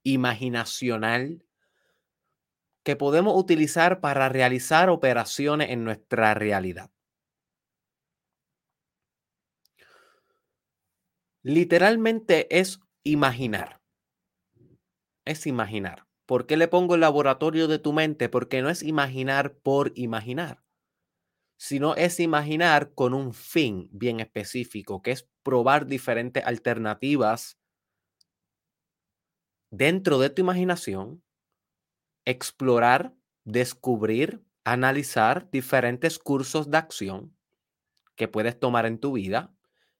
[0.03, 1.43] imaginacional
[2.83, 6.91] que podemos utilizar para realizar operaciones en nuestra realidad.
[11.41, 13.80] Literalmente es imaginar.
[15.25, 16.07] Es imaginar.
[16.25, 18.29] ¿Por qué le pongo el laboratorio de tu mente?
[18.29, 20.63] Porque no es imaginar por imaginar,
[21.57, 27.59] sino es imaginar con un fin bien específico, que es probar diferentes alternativas
[29.69, 31.23] dentro de tu imaginación
[32.25, 37.35] explorar, descubrir, analizar diferentes cursos de acción
[38.15, 39.53] que puedes tomar en tu vida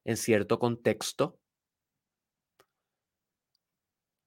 [0.06, 1.41] en cierto contexto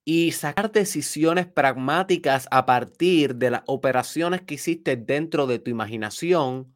[0.05, 6.75] y sacar decisiones pragmáticas a partir de las operaciones que hiciste dentro de tu imaginación,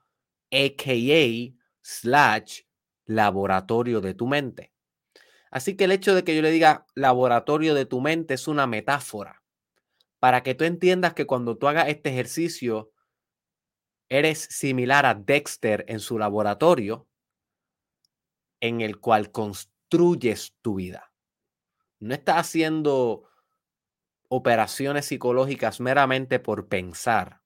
[0.52, 1.56] a.k.a.
[1.84, 2.62] slash
[3.06, 4.74] laboratorio de tu mente.
[5.52, 8.68] Así que el hecho de que yo le diga laboratorio de tu mente es una
[8.68, 9.44] metáfora
[10.20, 12.92] para que tú entiendas que cuando tú hagas este ejercicio,
[14.10, 17.08] eres similar a Dexter en su laboratorio,
[18.60, 21.09] en el cual construyes tu vida.
[22.00, 23.30] No estás haciendo
[24.30, 27.42] operaciones psicológicas meramente por pensar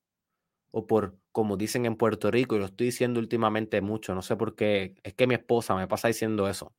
[0.71, 4.35] o por, como dicen en Puerto Rico, y lo estoy diciendo últimamente mucho, no sé
[4.35, 6.73] por qué, es que mi esposa me pasa diciendo eso.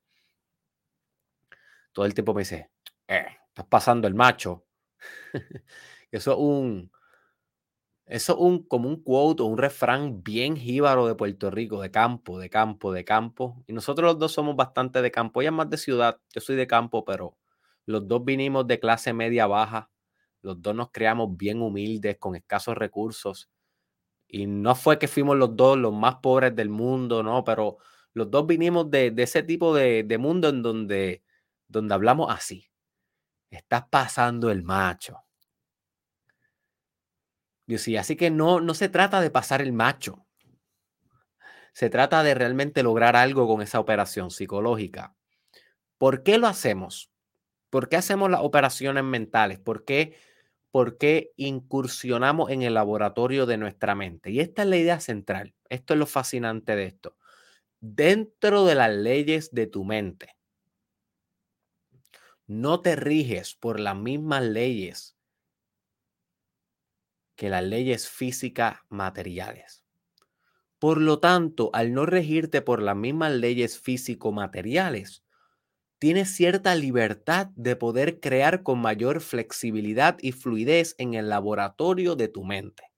[1.92, 2.70] Todo el tiempo me dice,
[3.08, 4.66] eh, estás pasando el macho.
[6.10, 6.90] eso es un,
[8.06, 11.90] eso es un, como un quote o un refrán bien jíbaro de Puerto Rico, de
[11.90, 13.64] campo, de campo, de campo.
[13.66, 15.40] Y nosotros los dos somos bastante de campo.
[15.40, 17.36] Ella es más de ciudad, yo soy de campo, pero
[17.86, 19.90] los dos vinimos de clase media baja.
[20.42, 23.50] Los dos nos creamos bien humildes, con escasos recursos.
[24.26, 27.78] Y no fue que fuimos los dos los más pobres del mundo, no, pero
[28.14, 31.22] los dos vinimos de, ese tipo de, de, mundo en donde,
[31.68, 32.70] donde hablamos así.
[33.50, 35.24] Estás pasando el macho.
[37.66, 40.26] Yo sí, así que no, no se trata de pasar el macho.
[41.72, 45.16] Se trata de realmente lograr algo con esa operación psicológica.
[45.98, 47.13] ¿Por qué lo hacemos?
[47.74, 49.58] ¿Por qué hacemos las operaciones mentales?
[49.58, 50.16] ¿Por qué,
[50.70, 54.30] ¿Por qué incursionamos en el laboratorio de nuestra mente?
[54.30, 55.56] Y esta es la idea central.
[55.68, 57.16] Esto es lo fascinante de esto.
[57.80, 60.36] Dentro de las leyes de tu mente,
[62.46, 65.16] no te riges por las mismas leyes
[67.34, 69.82] que las leyes físicas materiales.
[70.78, 75.23] Por lo tanto, al no regirte por las mismas leyes físico-materiales,
[76.04, 82.28] tienes cierta libertad de poder crear con mayor flexibilidad y fluidez en el laboratorio de
[82.28, 82.92] tu mente.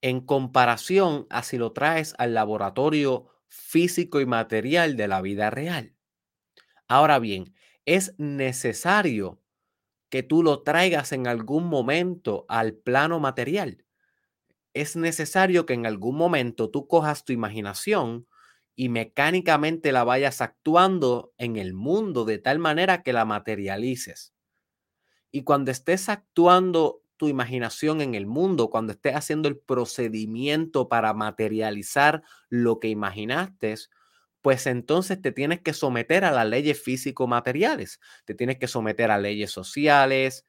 [0.00, 5.94] En comparación a si lo traes al laboratorio físico y material de la vida real.
[6.88, 9.42] Ahora bien, es necesario
[10.08, 13.84] que tú lo traigas en algún momento al plano material.
[14.74, 18.26] Es necesario que en algún momento tú cojas tu imaginación
[18.76, 24.34] y mecánicamente la vayas actuando en el mundo de tal manera que la materialices.
[25.32, 31.14] Y cuando estés actuando tu imaginación en el mundo, cuando estés haciendo el procedimiento para
[31.14, 33.74] materializar lo que imaginaste,
[34.42, 39.18] pues entonces te tienes que someter a las leyes físico-materiales, te tienes que someter a
[39.18, 40.46] leyes sociales,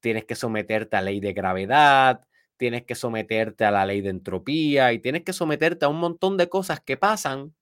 [0.00, 2.22] tienes que someterte a ley de gravedad,
[2.56, 6.36] tienes que someterte a la ley de entropía y tienes que someterte a un montón
[6.36, 7.54] de cosas que pasan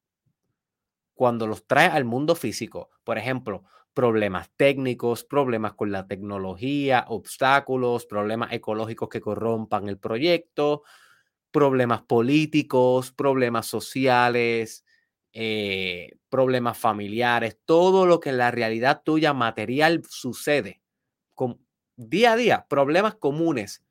[1.15, 2.91] cuando los traes al mundo físico.
[3.05, 10.83] Por ejemplo, problemas técnicos, problemas con la tecnología, obstáculos, problemas ecológicos que corrompan el proyecto,
[11.53, 14.85] problemas políticos, problemas sociales,
[15.33, 20.83] eh, problemas familiares, todo lo que en la realidad tuya material sucede.
[21.35, 21.65] Con,
[21.97, 23.85] día a día, problemas comunes.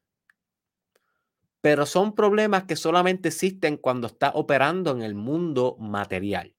[1.64, 6.54] Pero son problemas que solamente existen cuando estás operando en el mundo material.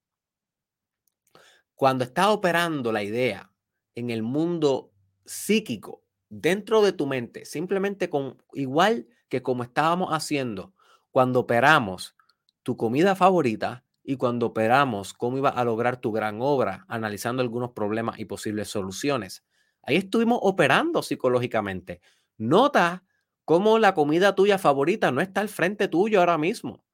[1.75, 3.53] Cuando estás operando la idea
[3.95, 4.93] en el mundo
[5.27, 10.73] psíquico, dentro de tu mente, simplemente con igual que como estábamos haciendo
[11.11, 12.17] cuando operamos
[12.63, 17.71] tu comida favorita, y cuando operamos cómo iba a lograr tu gran obra, analizando algunos
[17.73, 19.43] problemas y posibles soluciones.
[19.83, 22.03] Ahí estuvimos operando psicológicamente.
[22.37, 23.03] Nota
[23.45, 26.85] cómo la comida tuya favorita no está al frente tuyo ahora mismo.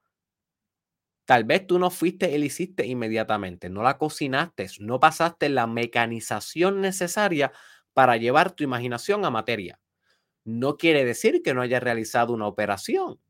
[1.26, 6.80] Tal vez tú no fuiste y hiciste inmediatamente, no la cocinaste, no pasaste la mecanización
[6.80, 7.52] necesaria
[7.92, 9.78] para llevar tu imaginación a materia.
[10.44, 13.20] No quiere decir que no hayas realizado una operación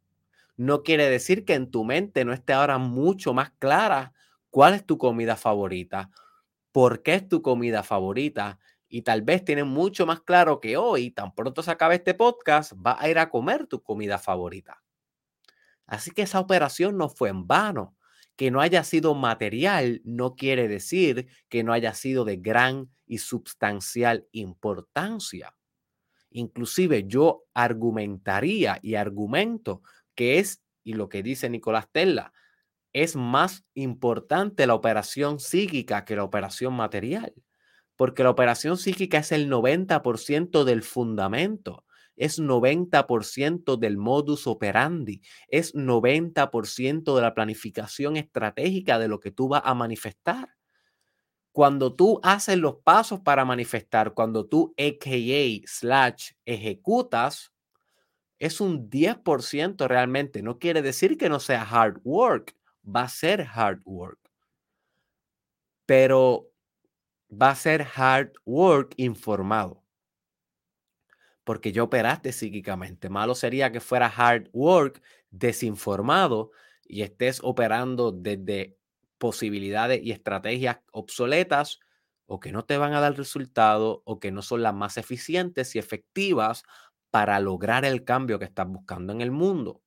[0.59, 4.13] no quiere decir que en tu mente no esté ahora mucho más clara
[4.51, 6.11] cuál es tu comida favorita,
[6.73, 8.59] por qué es tu comida favorita.
[8.93, 12.73] Y tal vez tienes mucho más claro que hoy, tan pronto se acabe este podcast,
[12.77, 14.83] vas a ir a comer tu comida favorita.
[15.87, 17.97] Así que esa operación no fue en vano.
[18.37, 23.19] Que no haya sido material no quiere decir que no haya sido de gran y
[23.19, 25.55] sustancial importancia.
[26.31, 29.83] Inclusive yo argumentaría y argumento
[30.15, 32.33] que es, y lo que dice Nicolás Tesla,
[32.93, 37.35] es más importante la operación psíquica que la operación material,
[38.01, 41.85] porque la operación psíquica es el 90% del fundamento,
[42.17, 49.49] es 90% del modus operandi, es 90% de la planificación estratégica de lo que tú
[49.49, 50.49] vas a manifestar.
[51.53, 57.53] Cuando tú haces los pasos para manifestar, cuando tú AKA slash ejecutas,
[58.39, 60.41] es un 10% realmente.
[60.43, 64.19] No quiere decir que no sea hard work, va a ser hard work.
[65.85, 66.50] Pero
[67.31, 69.83] va a ser hard work informado.
[71.45, 73.09] Porque yo operaste psíquicamente.
[73.09, 76.51] Malo sería que fuera hard work desinformado
[76.85, 78.77] y estés operando desde
[79.19, 81.81] posibilidades y estrategias obsoletas
[82.27, 85.75] o que no te van a dar resultado o que no son las más eficientes
[85.75, 86.63] y efectivas
[87.11, 89.83] para lograr el cambio que estás buscando en el mundo.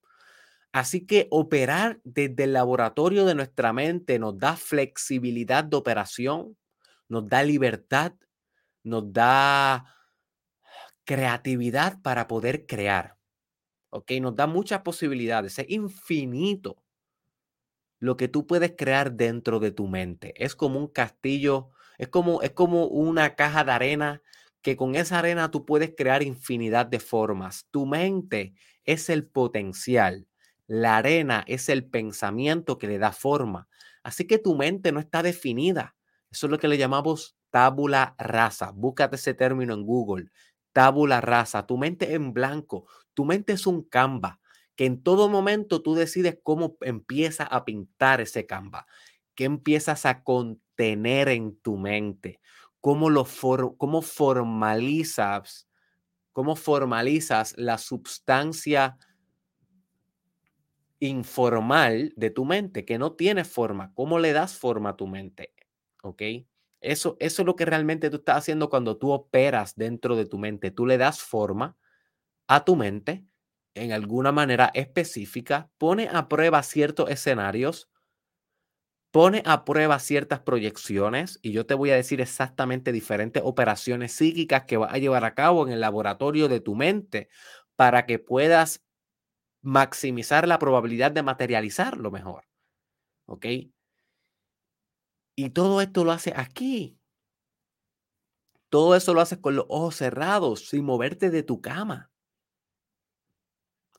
[0.74, 6.58] Así que operar desde el laboratorio de nuestra mente nos da flexibilidad de operación,
[7.10, 8.14] nos da libertad,
[8.84, 9.86] nos da
[11.06, 13.18] creatividad para poder crear.
[13.90, 14.12] ¿Ok?
[14.22, 16.84] Nos da muchas posibilidades, es infinito
[18.00, 20.34] lo que tú puedes crear dentro de tu mente.
[20.36, 24.22] Es como un castillo, es como, es como una caja de arena
[24.62, 27.68] que con esa arena tú puedes crear infinidad de formas.
[27.72, 30.28] Tu mente es el potencial.
[30.68, 33.70] La arena es el pensamiento que le da forma.
[34.04, 35.96] Así que tu mente no está definida.
[36.34, 38.72] Eso es lo que le llamamos tábula rasa.
[38.74, 40.32] Búscate ese término en Google.
[40.72, 41.68] Tábula rasa.
[41.68, 42.88] Tu mente en blanco.
[43.14, 44.40] Tu mente es un canva
[44.76, 48.88] que en todo momento tú decides cómo empiezas a pintar ese Canva,
[49.36, 52.40] qué empiezas a contener en tu mente,
[52.82, 53.26] cómo, lo
[53.78, 55.70] cómo formalizas,
[56.32, 58.98] cómo formalizas la sustancia
[61.00, 65.54] informal de tu mente, que no tiene forma, cómo le das forma a tu mente,
[66.04, 66.22] ¿ok?
[66.82, 70.38] Eso, eso es lo que realmente tú estás haciendo cuando tú operas dentro de tu
[70.38, 71.78] mente, tú le das forma
[72.48, 73.26] a tu mente
[73.76, 77.90] en alguna manera específica, pone a prueba ciertos escenarios,
[79.12, 84.64] pone a prueba ciertas proyecciones y yo te voy a decir exactamente diferentes operaciones psíquicas
[84.66, 87.30] que vas a llevar a cabo en el laboratorio de tu mente
[87.76, 88.84] para que puedas
[89.64, 92.46] maximizar la probabilidad de materializar lo mejor.
[93.28, 93.48] ¿Ok?
[95.36, 97.00] Y todo esto lo hace aquí.
[98.70, 102.12] Todo eso lo haces con los ojos cerrados, sin moverte de tu cama.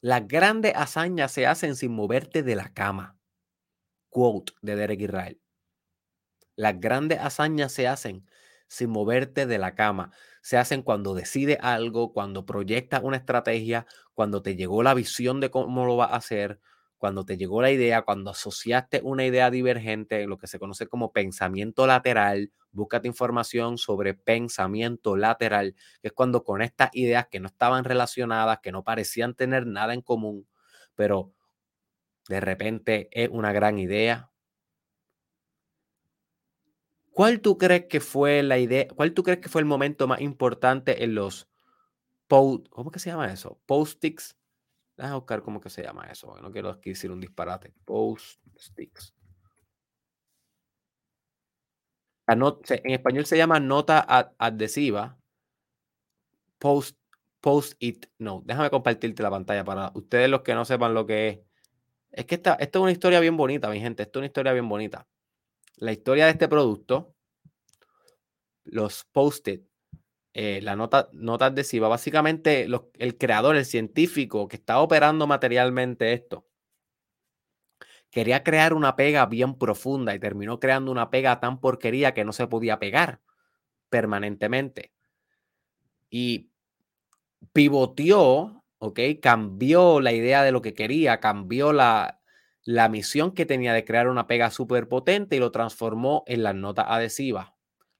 [0.00, 3.18] Las grandes hazañas se hacen sin moverte de la cama.
[4.10, 5.40] Quote de Derek Israel.
[6.56, 8.26] Las grandes hazañas se hacen
[8.68, 10.12] sin moverte de la cama.
[10.42, 15.50] Se hacen cuando decides algo, cuando proyectas una estrategia, cuando te llegó la visión de
[15.50, 16.60] cómo lo vas a hacer,
[17.04, 21.12] cuando te llegó la idea, cuando asociaste una idea divergente, lo que se conoce como
[21.12, 27.48] pensamiento lateral, búscate información sobre pensamiento lateral, que es cuando con estas ideas que no
[27.48, 30.48] estaban relacionadas, que no parecían tener nada en común,
[30.94, 31.34] pero
[32.30, 34.30] de repente es una gran idea.
[37.10, 38.88] ¿Cuál tú crees que fue la idea?
[38.88, 41.50] ¿Cuál tú crees que fue el momento más importante en los
[42.28, 43.60] post, ¿cómo que se llama eso?
[44.96, 47.72] Déjame buscar cómo que se llama eso, no quiero decir un disparate.
[47.84, 49.14] Post sticks.
[52.26, 54.00] en español se llama nota
[54.38, 55.18] adhesiva.
[56.58, 56.96] Post,
[57.40, 58.42] post it no.
[58.46, 61.40] Déjame compartirte la pantalla para ustedes los que no sepan lo que es.
[62.12, 64.04] Es que esta, esta es una historia bien bonita, mi gente.
[64.04, 65.08] Esta es una historia bien bonita.
[65.76, 67.16] La historia de este producto,
[68.62, 69.66] los post-it,
[70.34, 71.08] eh, la nota,
[71.40, 71.86] adhesiva.
[71.86, 72.66] Básicamente,
[72.98, 76.48] el creador, el científico que está operando materialmente esto,
[78.10, 82.32] quería crear una pega bien profunda y terminó creando una pega tan porquería que no
[82.32, 83.20] se podía pegar
[83.90, 84.92] permanentemente.
[86.10, 86.50] Y
[87.52, 89.00] pivoteó, ¿ok?
[89.22, 92.20] Cambió la idea de lo que quería, cambió la,
[92.64, 96.56] la misión que tenía de crear una pega súper potente y lo transformó en las
[96.56, 97.53] notas adhesivas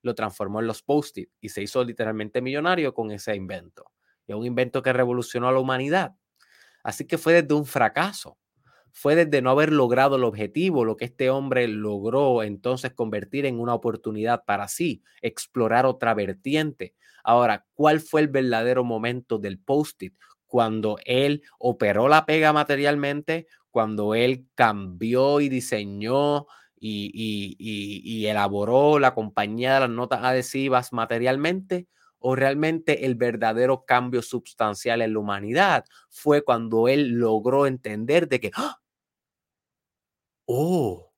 [0.05, 3.91] lo transformó en los post-it y se hizo literalmente millonario con ese invento.
[4.27, 6.15] Y un invento que revolucionó a la humanidad.
[6.83, 8.39] Así que fue desde un fracaso,
[8.93, 13.59] fue desde no haber logrado el objetivo, lo que este hombre logró entonces convertir en
[13.59, 16.95] una oportunidad para sí, explorar otra vertiente.
[17.25, 20.15] Ahora, ¿cuál fue el verdadero momento del post-it?
[20.47, 26.47] Cuando él operó la pega materialmente, cuando él cambió y diseñó
[26.87, 35.03] y, elaboró la compañía de las notas adhesivas materialmente o realmente el verdadero cambio sustancial
[35.03, 38.81] en la humanidad fue cuando él logró entender de que, ¡ah!
[40.47, 41.13] oh,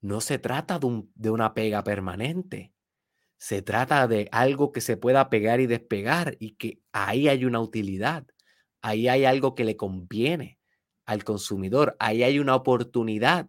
[0.00, 2.72] no se trata de, de una pega permanente,
[3.38, 7.60] se trata de algo que se pueda pegar y despegar y que ahí hay una
[7.60, 8.26] utilidad,
[8.82, 10.58] ahí hay algo que le conviene
[11.06, 13.48] al consumidor, ahí hay una oportunidad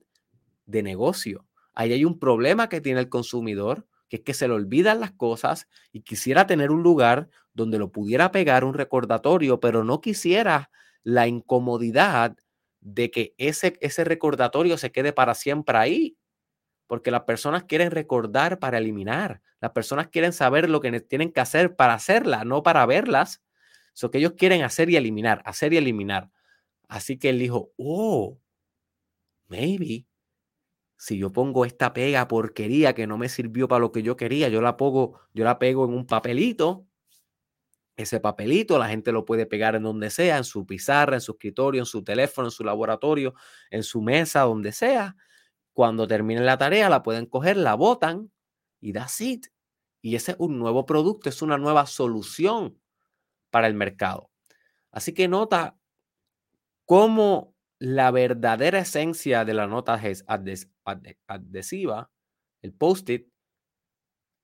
[0.71, 1.45] de negocio.
[1.73, 5.13] Ahí hay un problema que tiene el consumidor que es que se le olvidan las
[5.13, 10.69] cosas y quisiera tener un lugar donde lo pudiera pegar un recordatorio, pero no quisiera
[11.03, 12.35] la incomodidad
[12.81, 16.17] de que ese, ese recordatorio se quede para siempre ahí.
[16.87, 19.41] Porque las personas quieren recordar para eliminar.
[19.61, 23.41] Las personas quieren saber lo que tienen que hacer para hacerla, no para verlas.
[23.95, 26.31] Eso que ellos quieren hacer y eliminar, hacer y eliminar.
[26.89, 28.37] Así que él dijo, oh,
[29.47, 30.05] maybe
[31.01, 34.49] si yo pongo esta pega porquería que no me sirvió para lo que yo quería,
[34.49, 36.85] yo la pongo, yo la pego en un papelito.
[37.95, 41.31] Ese papelito la gente lo puede pegar en donde sea, en su pizarra, en su
[41.31, 43.33] escritorio, en su teléfono, en su laboratorio,
[43.71, 45.15] en su mesa, donde sea.
[45.73, 48.31] Cuando terminen la tarea, la pueden coger, la botan
[48.79, 49.47] y that's it.
[50.03, 52.79] Y ese es un nuevo producto, es una nueva solución
[53.49, 54.29] para el mercado.
[54.91, 55.75] Así que nota
[56.85, 59.99] cómo la verdadera esencia de la nota
[60.85, 62.11] adhesiva,
[62.61, 63.27] el post-it,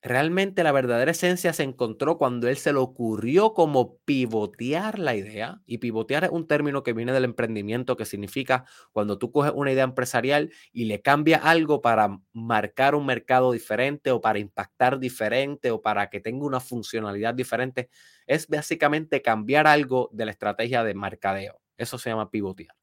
[0.01, 5.61] realmente la verdadera esencia se encontró cuando él se le ocurrió como pivotear la idea.
[5.65, 9.71] Y pivotear es un término que viene del emprendimiento, que significa cuando tú coges una
[9.71, 15.71] idea empresarial y le cambias algo para marcar un mercado diferente o para impactar diferente
[15.71, 17.89] o para que tenga una funcionalidad diferente.
[18.27, 21.59] Es básicamente cambiar algo de la estrategia de mercadeo.
[21.77, 22.76] Eso se llama pivotear.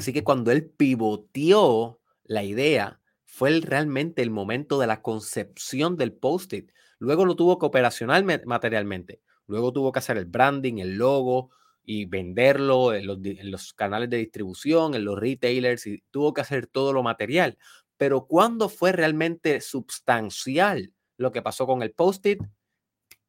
[0.00, 6.14] Así que cuando él pivoteó la idea, fue realmente el momento de la concepción del
[6.14, 6.72] post-it.
[6.98, 9.20] Luego lo tuvo que operacional materialmente.
[9.46, 11.50] Luego tuvo que hacer el branding, el logo
[11.84, 16.40] y venderlo en los, en los, canales de distribución, en los retailers y tuvo que
[16.40, 17.58] hacer todo lo material.
[17.98, 22.40] Pero ¿cuándo fue realmente sustancial lo que pasó con el post-it?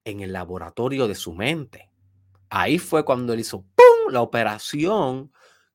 [0.06, 1.90] En el laboratorio de su mente.
[2.50, 4.14] Ahí fue cuando él hizo ¡pum!
[4.14, 5.34] la operación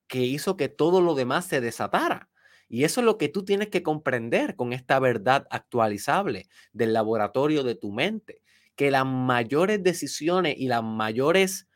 [0.08, 2.30] que hizo que todo lo demás se desatara.
[2.68, 7.62] Y eso es lo que tú tienes que comprender con esta verdad actualizable del laboratorio
[7.62, 8.42] de tu mente,
[8.74, 11.68] que las mayores decisiones y las mayores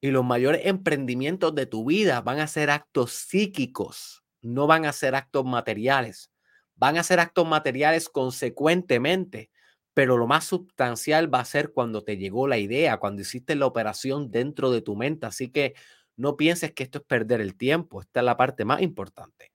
[0.00, 4.92] y los mayores emprendimientos de tu vida van a ser actos psíquicos, no van a
[4.92, 6.30] ser actos materiales.
[6.76, 9.50] Van a ser actos materiales consecuentemente,
[9.92, 13.66] pero lo más sustancial va a ser cuando te llegó la idea, cuando hiciste la
[13.66, 15.26] operación dentro de tu mente.
[15.26, 15.74] Así que
[16.20, 19.52] no pienses que esto es perder el tiempo, esta es la parte más importante.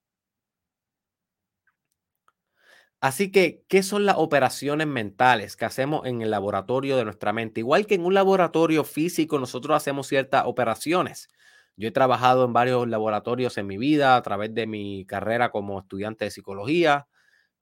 [3.02, 7.60] Así que, ¿qué son las operaciones mentales que hacemos en el laboratorio de nuestra mente?
[7.60, 11.30] Igual que en un laboratorio físico, nosotros hacemos ciertas operaciones.
[11.78, 15.80] Yo he trabajado en varios laboratorios en mi vida a través de mi carrera como
[15.80, 17.08] estudiante de psicología.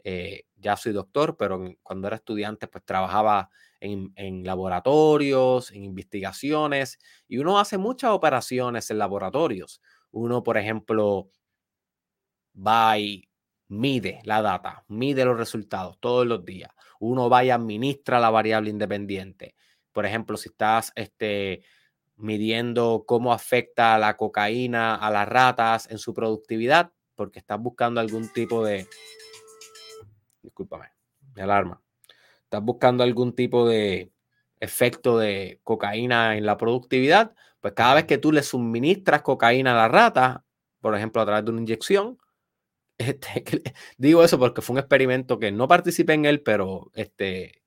[0.03, 3.49] Eh, ya soy doctor, pero cuando era estudiante, pues trabajaba
[3.79, 9.81] en, laboratorios, en investigaciones, y uno hace muchas operaciones en laboratorios.
[10.11, 11.29] Uno, por ejemplo,
[12.55, 13.29] va y
[13.67, 16.71] mide la data, mide los resultados todos los días.
[16.99, 19.55] Uno va y administra la variable independiente.
[19.91, 21.63] Por ejemplo, si estás este,
[22.15, 28.29] midiendo cómo afecta la cocaína a las ratas en su productividad, porque estás buscando algún
[28.29, 28.87] tipo de...
[30.43, 30.89] Discúlpame,
[31.33, 31.81] me alarma.
[32.43, 34.11] Estás buscando algún tipo de
[34.59, 39.75] efecto de cocaína en la productividad, pues cada vez que tú le suministras cocaína a
[39.75, 40.45] la rata,
[40.81, 42.17] por ejemplo, a través de una inyección,
[42.97, 43.43] este,
[43.97, 47.63] digo eso porque fue un experimento que no participé en él, pero este,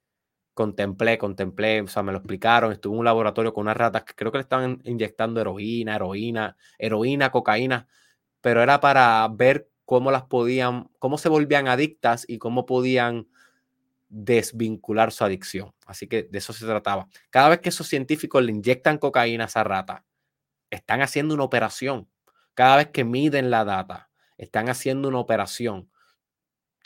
[0.54, 4.14] contemplé, contemplé, o sea, me lo explicaron, estuve en un laboratorio con unas ratas que
[4.14, 7.88] creo que le estaban inyectando heroína, heroína, heroína, cocaína,
[8.40, 13.28] pero era para ver cómo las podían, cómo se volvían adictas y cómo podían
[14.08, 15.72] desvincular su adicción.
[15.86, 17.08] Así que de eso se trataba.
[17.30, 20.04] Cada vez que esos científicos le inyectan cocaína a esa rata,
[20.70, 22.08] están haciendo una operación.
[22.54, 25.88] Cada vez que miden la data, están haciendo una operación.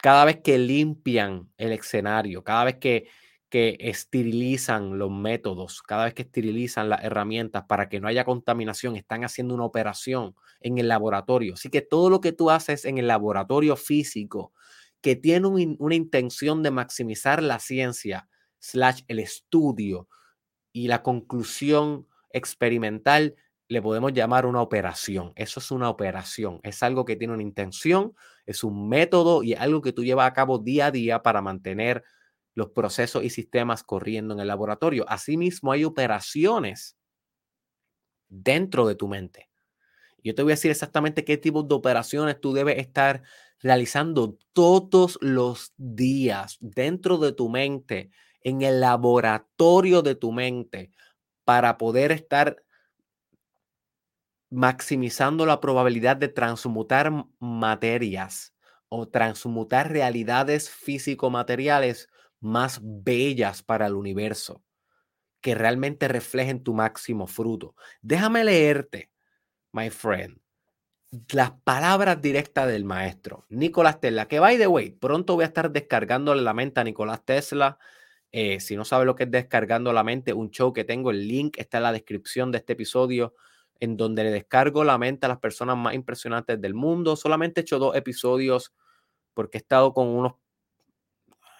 [0.03, 3.09] Cada vez que limpian el escenario, cada vez que,
[3.49, 8.97] que esterilizan los métodos, cada vez que esterilizan las herramientas para que no haya contaminación,
[8.97, 11.55] están haciendo una operación en el laboratorio.
[11.55, 14.53] Así que todo lo que tú haces en el laboratorio físico,
[15.01, 20.09] que tiene una intención de maximizar la ciencia, slash el estudio
[20.73, 23.35] y la conclusión experimental,
[23.69, 25.33] le podemos llamar una operación.
[25.37, 26.59] Eso es una operación.
[26.65, 30.35] Es algo que tiene una intención, es un método y algo que tú llevas a
[30.35, 32.03] cabo día a día para mantener
[32.55, 35.09] los procesos y sistemas corriendo en el laboratorio.
[35.09, 36.97] Asimismo, hay operaciones
[38.29, 39.50] dentro de tu mente.
[40.23, 43.23] Yo te voy a decir exactamente qué tipo de operaciones tú debes estar
[43.61, 48.11] realizando todos los días dentro de tu mente,
[48.43, 50.91] en el laboratorio de tu mente,
[51.45, 52.63] para poder estar
[54.51, 58.55] maximizando la probabilidad de transmutar materias
[58.89, 62.09] o transmutar realidades físico-materiales
[62.41, 64.65] más bellas para el universo,
[65.41, 67.77] que realmente reflejen tu máximo fruto.
[68.03, 69.11] Déjame leerte,
[69.73, 70.41] my friend,
[71.33, 75.71] las palabras directas del maestro, Nicolás Tesla, que by the way, pronto voy a estar
[75.71, 77.79] descargándole la mente a Nicolás Tesla.
[78.33, 81.27] Eh, si no sabe lo que es descargando la mente, un show que tengo, el
[81.27, 83.35] link está en la descripción de este episodio,
[83.81, 87.17] en donde le descargo la mente a las personas más impresionantes del mundo.
[87.17, 88.73] Solamente he hecho dos episodios
[89.35, 90.35] porque he estado con unos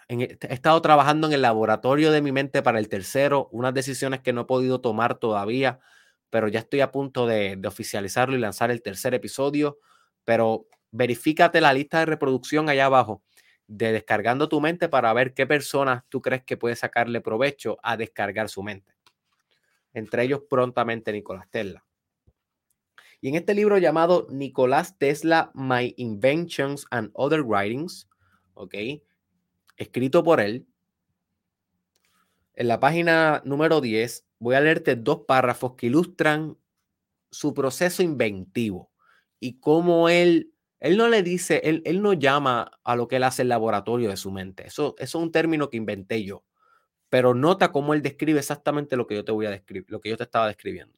[0.09, 4.33] he estado trabajando en el laboratorio de mi mente para el tercero, unas decisiones que
[4.33, 5.79] no he podido tomar todavía,
[6.31, 9.79] pero ya estoy a punto de, oficializarlo y lanzar el tercer episodio.
[10.25, 13.23] Pero verifícate la lista de reproducción allá abajo
[13.67, 17.97] de descargando tu mente para ver qué personas tú crees que puede sacarle provecho a
[17.97, 18.95] descargar su mente.
[19.93, 21.85] Entre ellos prontamente Nicolás Tesla.
[23.21, 28.09] Y en este libro llamado Nicolás Tesla, My Inventions and Other Writings,
[28.55, 28.75] ¿ok?
[29.81, 30.67] escrito por él.
[32.55, 36.59] En la página número 10 voy a leerte dos párrafos que ilustran
[37.31, 38.91] su proceso inventivo
[39.39, 43.23] y cómo él, él no le dice, él, él no llama a lo que él
[43.23, 44.67] hace el laboratorio de su mente.
[44.67, 46.45] Eso, eso es un término que inventé yo.
[47.09, 50.11] Pero nota cómo él describe exactamente lo que yo te voy a describir, lo que
[50.11, 50.97] yo te estaba describiendo.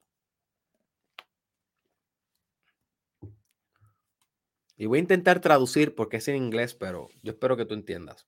[4.77, 8.27] Y voy a intentar traducir porque es en inglés, pero yo espero que tú entiendas.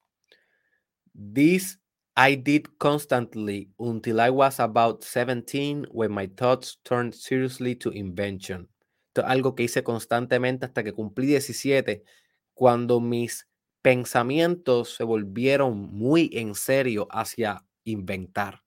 [1.12, 1.83] This
[2.16, 8.68] I did constantly until I was about 17 when my thoughts turned seriously to invention.
[9.08, 12.04] Esto algo que hice constantemente hasta que cumplí 17,
[12.54, 13.48] cuando mis
[13.82, 18.62] pensamientos se volvieron muy en serio hacia inventar.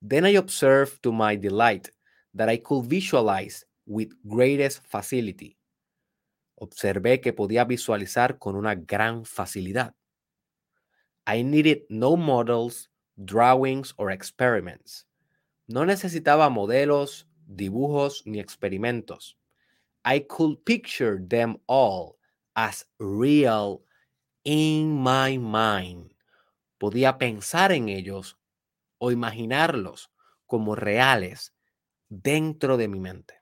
[0.00, 1.88] Then I observed to my delight
[2.34, 5.56] that I could visualize with greatest facility.
[6.54, 9.94] Observé que podía visualizar con una gran facilidad.
[11.26, 12.88] I needed no models,
[13.24, 15.04] drawings or experiments.
[15.68, 19.36] No necesitaba modelos, dibujos ni experimentos.
[20.04, 22.18] I could picture them all
[22.56, 23.82] as real
[24.44, 26.12] in my mind.
[26.80, 28.36] Podía pensar en ellos
[28.98, 30.10] o imaginarlos
[30.46, 31.52] como reales
[32.08, 33.34] dentro de mi mente.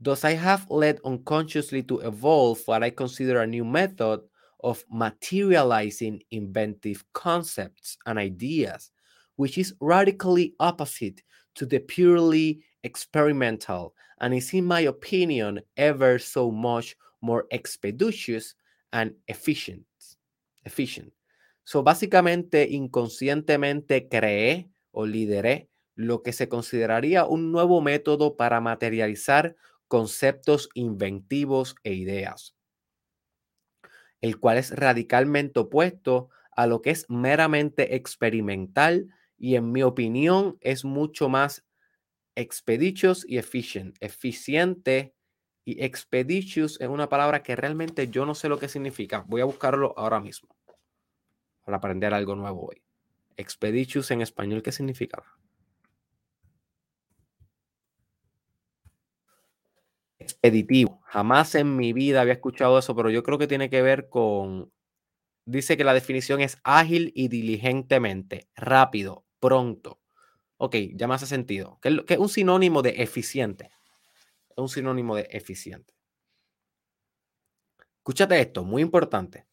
[0.00, 4.20] Thus, I have led unconsciously to evolve what I consider a new method
[4.60, 8.90] of materializing inventive concepts and ideas,
[9.36, 11.22] which is radically opposite
[11.54, 18.54] to the purely experimental and is, in my opinion, ever so much more expeditious
[18.92, 19.84] and efficient.
[20.64, 21.12] efficient.
[21.64, 29.56] So, básicamente, inconscientemente creé o lideré lo que se consideraría un nuevo método para materializar
[29.88, 32.57] conceptos inventivos e ideas
[34.20, 40.58] el cual es radicalmente opuesto a lo que es meramente experimental y en mi opinión
[40.60, 41.64] es mucho más
[42.34, 43.96] expeditious y efficient.
[44.00, 45.14] Eficiente
[45.64, 49.24] y expeditious es una palabra que realmente yo no sé lo que significa.
[49.28, 50.56] Voy a buscarlo ahora mismo
[51.64, 52.82] para aprender algo nuevo hoy.
[53.36, 55.22] Expeditious en español, ¿qué significa?
[60.28, 61.00] Expeditivo.
[61.04, 64.70] Jamás en mi vida había escuchado eso, pero yo creo que tiene que ver con,
[65.44, 70.00] dice que la definición es ágil y diligentemente, rápido, pronto.
[70.58, 71.78] Ok, ya me hace sentido.
[71.80, 73.70] Que es un sinónimo de eficiente.
[74.50, 75.94] Es un sinónimo de eficiente.
[77.98, 79.46] Escúchate esto, muy importante.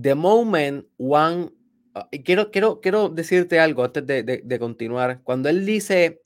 [0.00, 1.52] The moment one...
[1.94, 5.22] Ah, quiero, quiero, quiero decirte algo antes de, de continuar.
[5.22, 6.22] Cuando él dice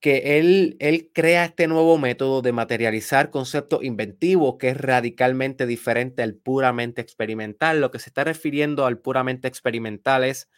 [0.00, 6.22] que él, él crea este nuevo método de materializar conceptos inventivos que es radicalmente diferente
[6.22, 7.80] al puramente experimental.
[7.80, 10.48] Lo que se está refiriendo al puramente experimental es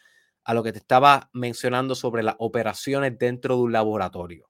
[0.43, 4.49] a lo que te estaba mencionando sobre las operaciones dentro de un laboratorio,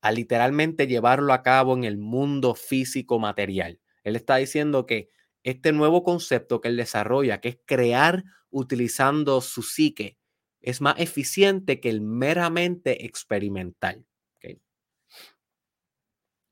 [0.00, 3.80] a literalmente llevarlo a cabo en el mundo físico material.
[4.04, 5.10] Él está diciendo que
[5.44, 10.18] este nuevo concepto que él desarrolla, que es crear utilizando su psique,
[10.60, 14.07] es más eficiente que el meramente experimental.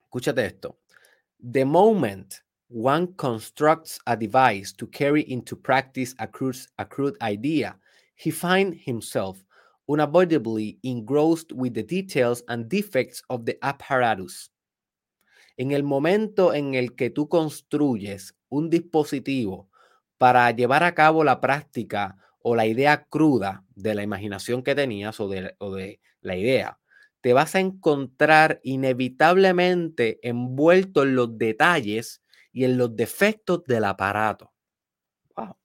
[0.06, 0.78] Escúchate esto.
[1.38, 7.78] The moment one constructs a device to carry into practice a crude, idea,
[8.14, 9.44] he finds himself
[9.88, 14.50] unavoidably engrossed with the details and defects of the apparatus.
[15.56, 19.68] En el momento en el que tú construyes un dispositivo
[20.18, 25.18] para llevar a cabo la práctica o la idea cruda de la imaginación que tenías
[25.20, 26.78] o de la idea,
[27.26, 32.22] te vas a encontrar inevitablemente envuelto en los detalles
[32.52, 34.52] y en los defectos del aparato.
[35.34, 35.56] Wow.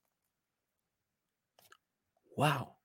[2.36, 2.76] Wow.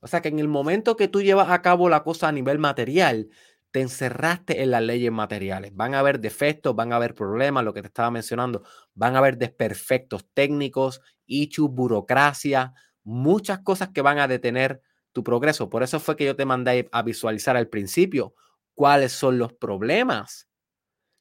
[0.00, 2.58] O sea que en el momento que tú llevas a cabo la cosa a nivel
[2.58, 3.28] material,
[3.70, 5.76] te encerraste en las leyes materiales.
[5.76, 8.62] Van a haber defectos, van a haber problemas, lo que te estaba mencionando,
[8.94, 12.72] van a haber desperfectos técnicos, issues, burocracia,
[13.04, 14.80] muchas cosas que van a detener
[15.12, 15.70] tu progreso.
[15.70, 18.34] Por eso fue que yo te mandé a visualizar al principio
[18.74, 20.48] cuáles son los problemas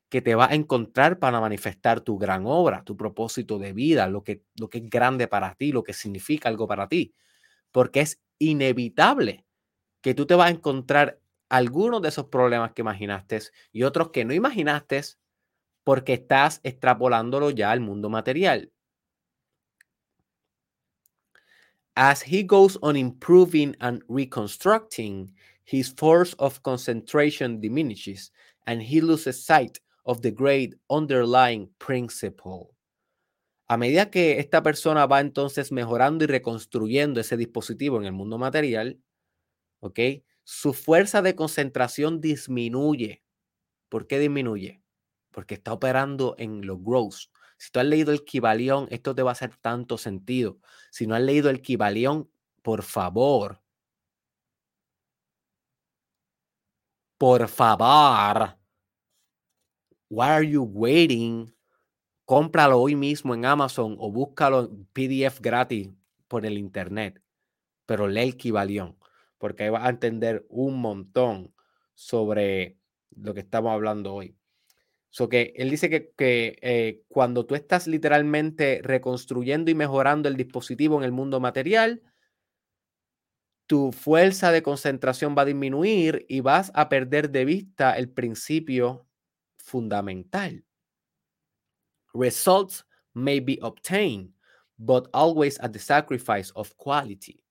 [0.09, 4.23] que te va a encontrar para manifestar tu gran obra, tu propósito de vida, lo
[4.23, 7.13] que, lo que es grande para ti, lo que significa algo para ti.
[7.71, 9.45] Porque es inevitable
[10.01, 11.19] que tú te vas a encontrar
[11.49, 13.39] algunos de esos problemas que imaginaste
[13.71, 15.01] y otros que no imaginaste
[15.83, 18.71] porque estás extrapolándolo ya al mundo material.
[21.95, 25.33] As he goes on improving and reconstructing,
[25.63, 28.31] his force of concentration diminishes
[28.65, 32.75] and he loses sight of the great underlying principle.
[33.67, 38.37] A medida que esta persona va entonces mejorando y reconstruyendo ese dispositivo en el mundo
[38.37, 38.99] material,
[40.43, 43.23] su fuerza de concentración disminuye.
[43.89, 44.81] ¿Por qué disminuye?
[45.31, 47.30] Porque está operando en los gross.
[47.61, 50.57] Si tú has leído el Kibalión, esto te va a hacer tanto sentido.
[50.89, 52.27] Si no has leído el Kibalión,
[52.63, 53.61] por favor.
[57.19, 58.57] Por favor.
[60.09, 61.55] Why are you waiting?
[62.25, 65.91] Cómpralo hoy mismo en Amazon o búscalo en PDF gratis
[66.27, 67.21] por el internet.
[67.85, 68.97] Pero lee el Kibalión
[69.37, 71.53] porque ahí vas a entender un montón
[71.93, 72.79] sobre
[73.11, 74.35] lo que estamos hablando hoy.
[75.11, 80.97] So que él dice que, eh, cuando tú estás literalmente reconstruyendo y mejorando el dispositivo
[80.97, 82.01] en el mundo material,
[83.67, 89.05] tu fuerza de concentración va a disminuir y vas a perder de vista el principio
[89.57, 90.65] fundamental.
[92.13, 94.33] Results may be obtained,
[94.77, 97.43] but always at the sacrifice of quality.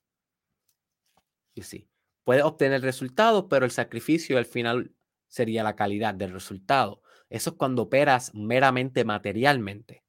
[1.55, 1.89] Y sí,
[2.25, 4.95] puedes obtener resultados, pero el sacrificio al final
[5.29, 7.03] sería la calidad del resultado.
[7.31, 10.05] Eso es cuando operas meramente materialmente.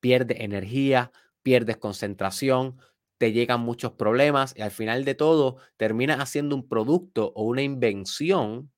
[0.00, 1.12] Pierdes energía,
[1.42, 2.78] pierdes concentración,
[3.18, 7.62] te llegan muchos problemas y al final de todo terminas haciendo un producto o una
[7.62, 8.72] invención,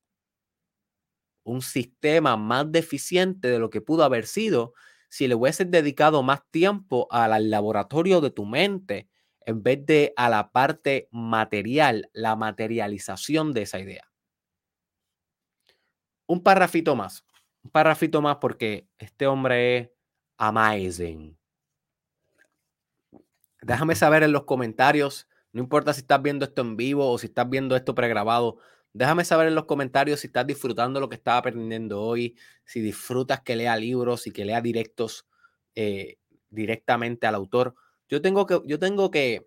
[1.43, 4.75] un sistema más deficiente de lo que pudo haber sido
[5.09, 9.09] si le hubieses dedicado más tiempo al laboratorio de tu mente
[9.47, 14.11] en vez de a la parte material, la materialización de esa idea.
[16.27, 17.25] Un parrafito más,
[17.73, 19.91] parrafito más porque este hombre es
[20.39, 21.37] amazing.
[23.63, 27.27] Déjame saber en los comentarios, no importa si estás viendo esto en vivo o si
[27.27, 28.59] estás viendo esto pregrabado,
[28.93, 33.41] déjame saber en los comentarios si estás disfrutando lo que estaba aprendiendo hoy, si disfrutas
[33.41, 35.27] que lea libros y que lea directos
[35.75, 36.19] eh,
[36.51, 37.75] directamente al autor
[38.09, 39.47] yo tengo que, yo tengo que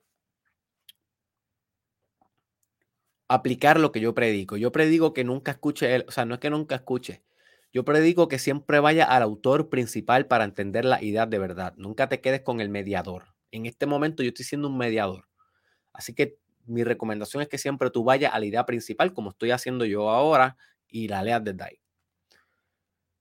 [3.30, 4.58] aplicar lo que yo predico.
[4.58, 7.24] Yo predigo que nunca escuche, o sea, no es que nunca escuche.
[7.72, 11.74] Yo predico que siempre vaya al autor principal para entender la idea de verdad.
[11.78, 13.36] Nunca te quedes con el mediador.
[13.52, 15.28] En este momento yo estoy siendo un mediador.
[15.94, 19.52] Así que mi recomendación es que siempre tú vayas a la idea principal, como estoy
[19.52, 20.58] haciendo yo ahora,
[20.88, 21.80] y la leas desde ahí.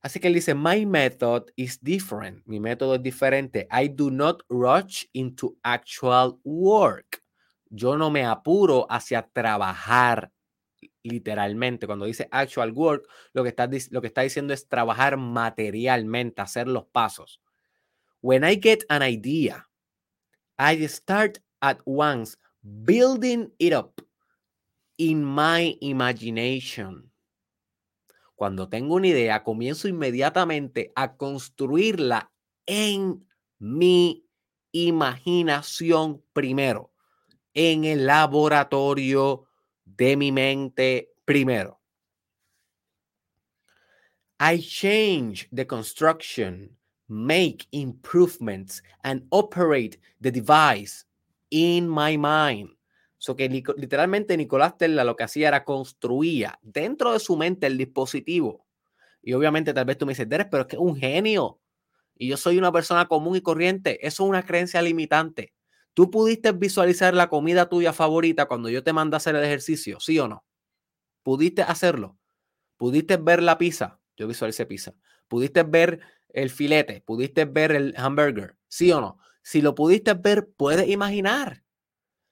[0.01, 2.47] Así que él dice, my method is different.
[2.47, 3.67] Mi método es diferente.
[3.73, 7.23] I do not rush into actual work.
[7.71, 10.31] Yo no me apuro hacia trabajar
[11.09, 11.87] literalmente.
[11.87, 16.69] Cuando dice actual work, lo que está, lo que está diciendo es trabajar materialmente, hacer
[16.69, 17.41] los pasos.
[18.21, 19.69] When I get an idea,
[20.59, 24.01] I start at once building it up
[24.97, 27.13] in my imagination.
[28.35, 32.33] Cuando tengo una idea, comienzo inmediatamente a construirla
[32.67, 33.27] en
[33.59, 34.27] mi
[34.73, 36.93] imaginación primero,
[37.55, 39.46] en el laboratorio
[39.87, 41.81] de mi mente primero.
[44.39, 46.77] I change the construction,
[47.09, 51.07] make improvements, and operate the device
[51.51, 52.77] in my mind.
[53.19, 57.79] So que literalmente Nicolás Tesla lo que hacía era construía dentro de su mente el
[57.79, 58.67] dispositivo.
[59.23, 61.59] Y obviamente tal vez tú me dices, Derek, pero es que es un genio.
[62.15, 64.07] Y yo soy una persona común y corriente.
[64.07, 65.55] Eso es una creencia limitante.
[65.97, 69.99] ¿Tú pudiste visualizar la comida tuya favorita cuando yo te mandé a hacer el ejercicio?
[69.99, 70.45] ¿Sí o no?
[71.23, 72.19] ¿Pudiste hacerlo?
[72.77, 73.99] ¿Pudiste ver la pizza?
[74.15, 74.93] Yo visualicé pizza.
[75.27, 77.01] ¿Pudiste ver el filete?
[77.01, 78.59] ¿Pudiste ver el hamburger?
[78.69, 79.19] ¿Sí o no?
[79.41, 81.65] Si lo pudiste ver, puedes imaginar.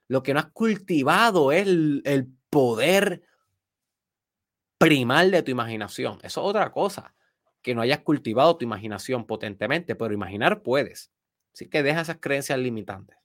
[0.09, 3.23] Lo que no has cultivado es el, poder
[4.77, 6.19] primal de tu imaginación.
[6.23, 7.15] Eso es otra cosa,
[7.63, 11.11] que no hayas cultivado tu imaginación potentemente, pero imaginar puedes.
[11.55, 13.24] Así que deja esas creencias limitantes.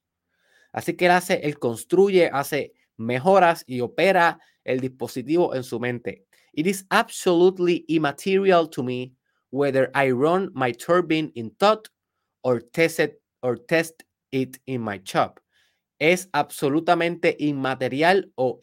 [0.72, 6.26] Así que él hace, él construye, hace mejoras y opera el dispositivo en su mente.
[6.54, 9.14] It is absolutely immaterial to me
[9.52, 11.88] whether I run my turbine in thought
[12.42, 15.40] or test it, or test it in my shop.
[15.98, 18.60] Es absolutamente inmaterial o,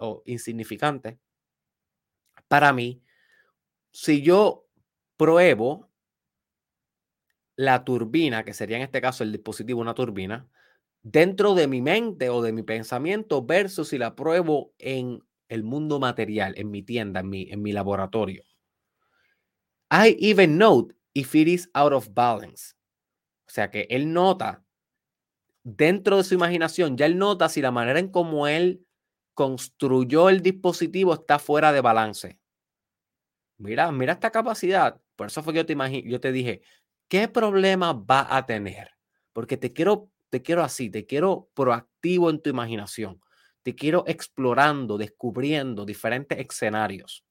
[0.00, 1.18] o insignificante
[2.48, 3.02] para mí
[3.92, 4.66] si yo
[5.16, 5.90] pruebo
[7.56, 10.48] la turbina, que sería en este caso el dispositivo una turbina,
[11.08, 16.00] dentro de mi mente o de mi pensamiento versus si la pruebo en el mundo
[16.00, 18.42] material, en mi tienda, en mi, en mi laboratorio.
[19.88, 22.74] I even note if it is out of balance.
[23.46, 24.64] O sea que él nota
[25.62, 28.84] dentro de su imaginación, ya él nota si la manera en cómo él
[29.32, 32.40] construyó el dispositivo está fuera de balance.
[33.58, 35.00] Mira, mira esta capacidad.
[35.14, 36.62] Por eso fue que yo te, yo te dije,
[37.06, 38.90] ¿qué problema va a tener?
[39.32, 43.20] Porque te quiero te quiero así, te quiero proactivo en tu imaginación,
[43.62, 47.24] te quiero explorando, descubriendo diferentes escenarios.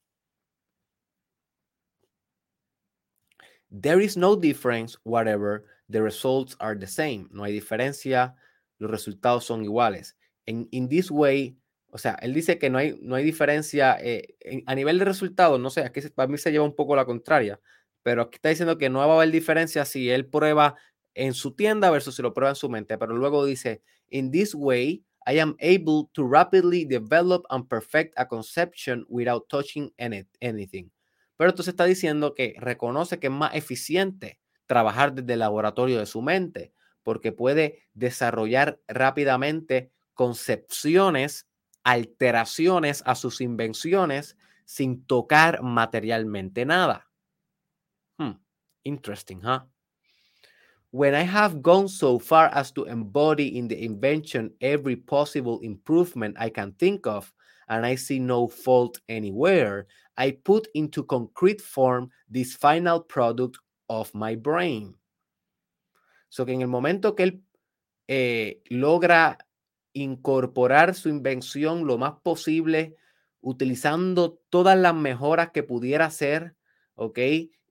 [3.70, 7.28] There is no difference, whatever, the results are the same.
[7.30, 8.36] No hay diferencia,
[8.78, 10.16] los resultados son iguales.
[10.46, 11.58] En in this way,
[11.90, 14.36] o sea, él dice que no hay, no hay diferencia eh,
[14.66, 17.60] a nivel de resultados, no sé, aquí para mí se lleva un poco la contraria,
[18.02, 20.76] pero aquí está diciendo que no va a haber diferencia si él prueba
[21.16, 22.96] en su tienda versus si lo prueba en su mente.
[22.98, 28.28] Pero luego dice, in this way, I am able to rapidly develop and perfect a
[28.28, 30.90] conception without touching anything.
[31.36, 36.06] Pero entonces está diciendo que reconoce que es más eficiente trabajar desde el laboratorio de
[36.06, 41.46] su mente porque puede desarrollar rápidamente concepciones,
[41.84, 47.08] alteraciones a sus invenciones sin tocar materialmente nada.
[48.18, 48.32] Hmm,
[48.82, 49.68] interesting, huh?
[50.90, 56.36] When I have gone so far as to embody in the invention every possible improvement
[56.38, 57.32] I can think of,
[57.68, 63.58] and I see no fault anywhere, I put into concrete form this final product
[63.88, 64.94] of my brain.
[66.28, 67.42] So que en el momento que él
[68.08, 69.38] eh, logra
[69.92, 72.96] incorporar su invención lo más posible,
[73.40, 76.55] utilizando todas las mejoras que pudiera hacer,
[76.96, 77.18] ¿ok?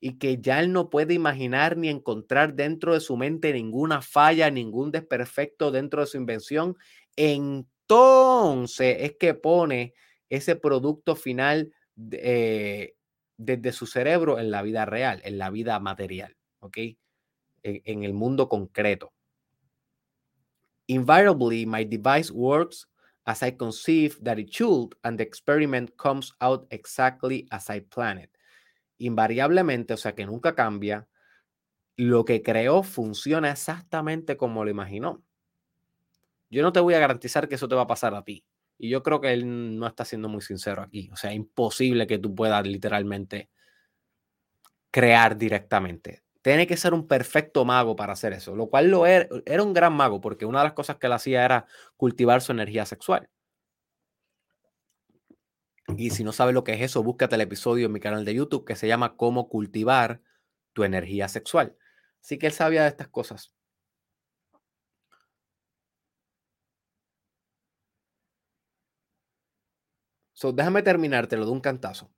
[0.05, 4.51] y que ya él no puede imaginar ni encontrar dentro de su mente ninguna falla,
[4.51, 6.77] ningún desperfecto dentro de su invención,
[7.15, 9.95] entonces es que pone
[10.29, 11.73] ese producto final
[12.11, 12.93] eh,
[13.35, 16.77] desde su cerebro en la vida real, en la vida material, ¿ok?
[16.77, 16.97] En,
[17.63, 19.11] en el mundo concreto.
[20.85, 22.87] Invariably, my device works
[23.25, 28.34] as I conceive that it should, and the experiment comes out exactly as I planned
[28.97, 31.07] invariablemente, o sea que nunca cambia,
[31.97, 35.23] lo que creó funciona exactamente como lo imaginó.
[36.49, 38.45] Yo no te voy a garantizar que eso te va a pasar a ti.
[38.77, 41.09] Y yo creo que él no está siendo muy sincero aquí.
[41.11, 43.49] O sea, imposible que tú puedas literalmente
[44.91, 46.23] crear directamente.
[46.41, 49.73] Tiene que ser un perfecto mago para hacer eso, lo cual lo era, era un
[49.73, 51.65] gran mago porque una de las cosas que él hacía era
[51.97, 53.29] cultivar su energía sexual.
[55.87, 58.33] Y si no sabes lo que es eso, búscate el episodio en mi canal de
[58.33, 60.21] YouTube que se llama Cómo cultivar
[60.73, 61.77] tu energía sexual.
[62.21, 63.53] Así que él sabía de estas cosas.
[70.33, 72.11] So, déjame terminártelo de un cantazo.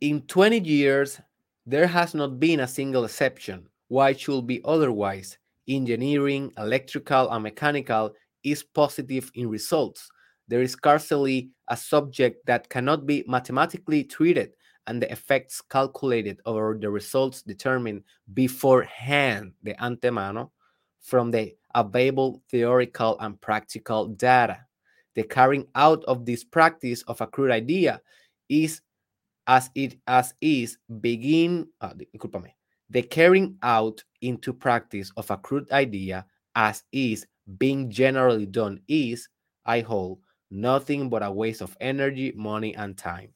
[0.00, 1.22] In 20 years,
[1.64, 3.68] there has not been a single exception.
[3.88, 5.38] Why should be otherwise?
[5.68, 8.12] Engineering, electrical, and mechanical
[8.44, 10.08] is positive in results.
[10.46, 14.50] There is scarcely a subject that cannot be mathematically treated
[14.86, 18.02] and the effects calculated or the results determined
[18.34, 20.50] beforehand, the antemano,
[21.00, 24.58] from the available theoretical and practical data.
[25.14, 28.00] The carrying out of this practice of a crude idea
[28.48, 28.82] is
[29.46, 31.92] as it as is begin uh,
[32.90, 39.30] the carrying out into practice of a crude idea as is being generally done is,
[39.64, 40.20] I hold,
[40.50, 43.34] nothing but a waste of energy, money and time.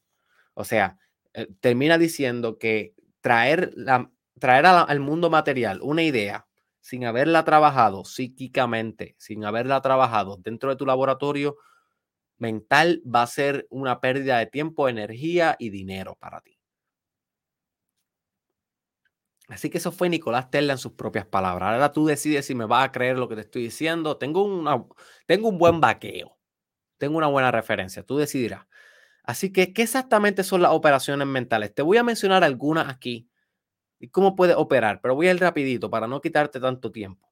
[0.55, 0.99] O sea,
[1.35, 6.47] eh, termina diciendo que traer, la, traer al mundo material una idea
[6.81, 11.57] sin haberla trabajado psíquicamente, sin haberla trabajado dentro de tu laboratorio
[12.39, 16.58] mental, va a ser una pérdida de tiempo, energía y dinero para ti.
[19.49, 21.73] Así que eso fue Nicolás Tesla en sus propias palabras.
[21.73, 24.17] Ahora tú decides si me vas a creer lo que te estoy diciendo.
[24.19, 24.85] Tengo, una,
[25.27, 26.37] tengo un buen vaqueo.
[26.99, 28.67] tengo una buena referencia, tú decidirás.
[29.25, 31.75] Así que, ¿qué exactamente son las operaciones mentales?
[31.75, 33.31] Te voy a mencionar algunas aquí
[34.01, 37.29] y cómo puedes operar, pero voy a ir rapidito para no quitarte tanto tiempo.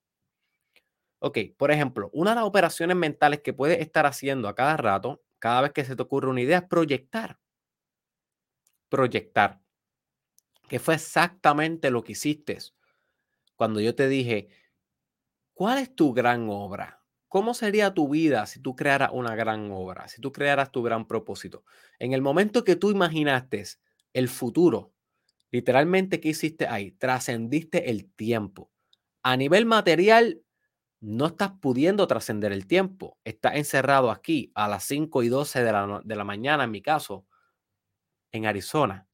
[1.19, 5.23] Ok, por ejemplo, una de las operaciones mentales que puedes estar haciendo a cada rato,
[5.39, 7.39] cada vez que se te ocurre una idea, es proyectar.
[8.89, 9.61] Proyectar.
[10.69, 12.59] Que fue exactamente lo que hiciste
[13.57, 14.49] cuando yo te dije,
[15.55, 17.03] ¿cuál es tu gran obra?
[17.29, 21.07] ¿Cómo sería tu vida si tú crearas una gran obra, si tú crearas tu gran
[21.07, 21.65] propósito?
[21.99, 23.65] En el momento que tú imaginaste
[24.13, 24.93] el futuro,
[25.51, 26.93] literalmente, ¿qué hiciste ahí?
[26.93, 28.71] Trascendiste el tiempo.
[29.23, 30.43] A nivel material,
[31.01, 33.19] no estás pudiendo trascender el tiempo.
[33.25, 36.83] Estás encerrado aquí a las 5 y 12 de la, de la mañana, en mi
[36.83, 37.27] caso,
[38.33, 39.06] en Arizona.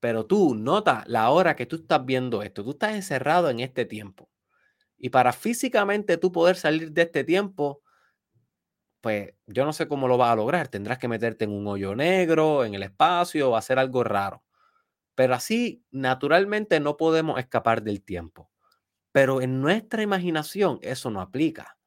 [0.00, 2.64] Pero tú nota la hora que tú estás viendo esto.
[2.64, 4.30] Tú estás encerrado en este tiempo.
[4.98, 7.82] Y para físicamente tú poder salir de este tiempo,
[9.00, 10.68] pues yo no sé cómo lo vas a lograr.
[10.68, 14.44] Tendrás que meterte en un hoyo negro, en el espacio, o hacer algo raro.
[15.14, 18.50] Pero así, naturalmente, no podemos escapar del tiempo.
[19.12, 21.78] Pero en nuestra imaginación eso no aplica.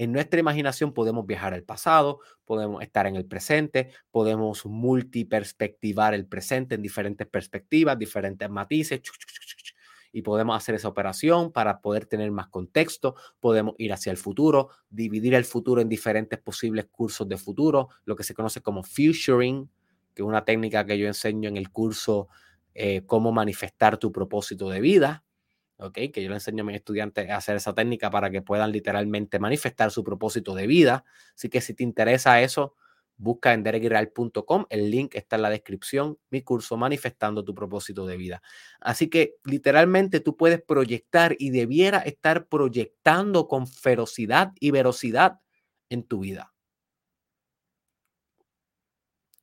[0.00, 6.24] En nuestra imaginación podemos viajar al pasado, podemos estar en el presente, podemos multiperspectivar el
[6.24, 9.02] presente en diferentes perspectivas, diferentes matices
[10.10, 14.70] y podemos hacer esa operación para poder tener más contexto, podemos ir hacia el futuro,
[14.88, 19.68] dividir el futuro en diferentes posibles cursos de futuro, lo que se conoce como futuring,
[20.14, 22.28] que es una técnica que yo enseño en el curso
[22.72, 25.24] eh, cómo manifestar tu propósito de vida.
[25.82, 28.70] Okay, que yo le enseño a mis estudiantes a hacer esa técnica para que puedan
[28.70, 31.04] literalmente manifestar su propósito de vida.
[31.34, 32.76] Así que si te interesa eso,
[33.22, 38.16] Busca en derekreal.com, el link está en la descripción, mi curso Manifestando tu propósito de
[38.16, 38.40] vida.
[38.80, 45.40] Así que literalmente tú puedes proyectar y debiera estar proyectando con ferocidad y velocidad
[45.90, 46.54] en tu vida.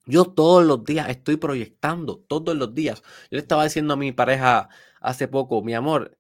[0.08, 3.04] Yo todos los días estoy proyectando, todos los días.
[3.30, 4.70] Yo le estaba diciendo a mi pareja
[5.02, 6.17] hace poco, mi amor,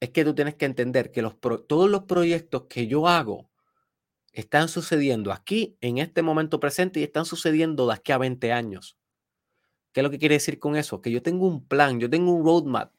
[0.00, 1.22] es que tú tienes que entender que
[1.66, 3.48] todos los proyectos que yo hago,
[4.32, 8.96] están sucediendo aquí en este momento presente y están sucediendo de aquí a 20 años.
[9.92, 11.00] ¿Qué es lo que quiere decir con eso?
[11.00, 12.92] Que yo tengo un plan, yo tengo un roadmap,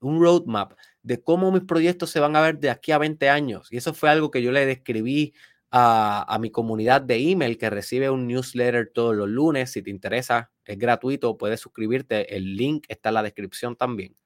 [0.00, 0.72] un roadmap
[1.02, 3.68] de cómo mis proyectos se van a ver de aquí a 20 años.
[3.70, 5.34] Y eso fue algo que yo le describí
[5.70, 9.70] a, a mi comunidad de email que recibe un newsletter todos los lunes.
[9.70, 12.34] Si te interesa, es gratuito, puedes suscribirte.
[12.34, 14.16] El link está en la descripción también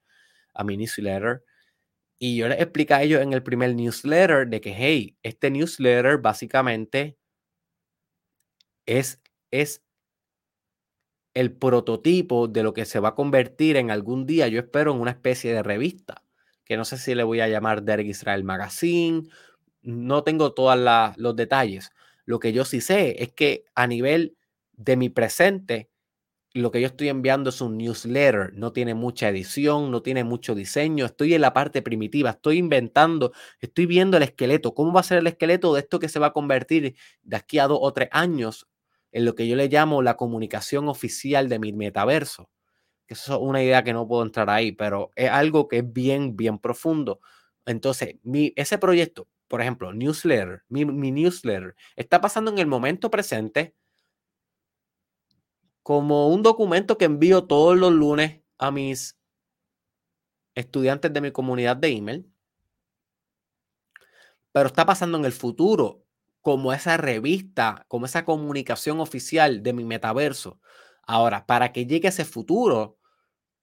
[0.54, 1.42] a mi newsletter.
[2.18, 6.18] Y yo les expliqué a ellos en el primer newsletter de que, hey, este newsletter
[6.18, 7.16] básicamente
[8.86, 9.82] es, es
[11.34, 15.00] el prototipo de lo que se va a convertir en algún día, yo espero, en
[15.00, 16.22] una especie de revista,
[16.64, 19.28] que no sé si le voy a llamar Derek Israel Magazine,
[19.82, 20.78] no tengo todos
[21.16, 21.90] los detalles.
[22.24, 24.36] Lo que yo sí sé es que a nivel
[24.72, 25.90] de mi presente,
[26.56, 30.54] lo que yo estoy enviando es un newsletter, no tiene mucha edición, no tiene mucho
[30.54, 35.04] diseño, estoy en la parte primitiva, estoy inventando, estoy viendo el esqueleto, cómo va a
[35.04, 37.92] ser el esqueleto de esto que se va a convertir de aquí a dos o
[37.92, 38.68] tres años
[39.12, 42.50] en lo que yo le llamo la comunicación oficial de mi metaverso.
[43.08, 46.36] Eso es una idea que no puedo entrar ahí, pero es algo que es bien,
[46.36, 47.20] bien profundo.
[47.66, 53.10] Entonces, mi, ese proyecto, por ejemplo, newsletter, mi, mi newsletter, está pasando en el momento
[53.10, 53.74] presente
[55.86, 59.16] como un documento que envío todos los lunes a mis
[60.56, 62.34] estudiantes de mi comunidad de email.
[64.50, 66.02] Pero está pasando en el futuro
[66.40, 70.58] como esa revista, como esa comunicación oficial de mi metaverso.
[71.04, 72.98] Ahora, para que llegue ese futuro,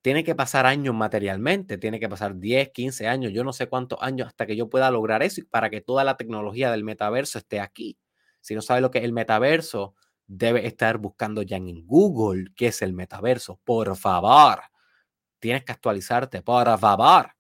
[0.02, 4.02] tiene que pasar años materialmente, tiene que pasar 10, 15 años, yo no sé cuántos
[4.02, 7.38] años hasta que yo pueda lograr eso y para que toda la tecnología del metaverso
[7.38, 7.98] esté aquí.
[8.40, 9.96] Si no sabes lo que es el metaverso,
[10.28, 13.60] debe estar buscando ya en Google qué es el metaverso.
[13.64, 14.62] Por favor,
[15.40, 17.32] tienes que actualizarte, por favor.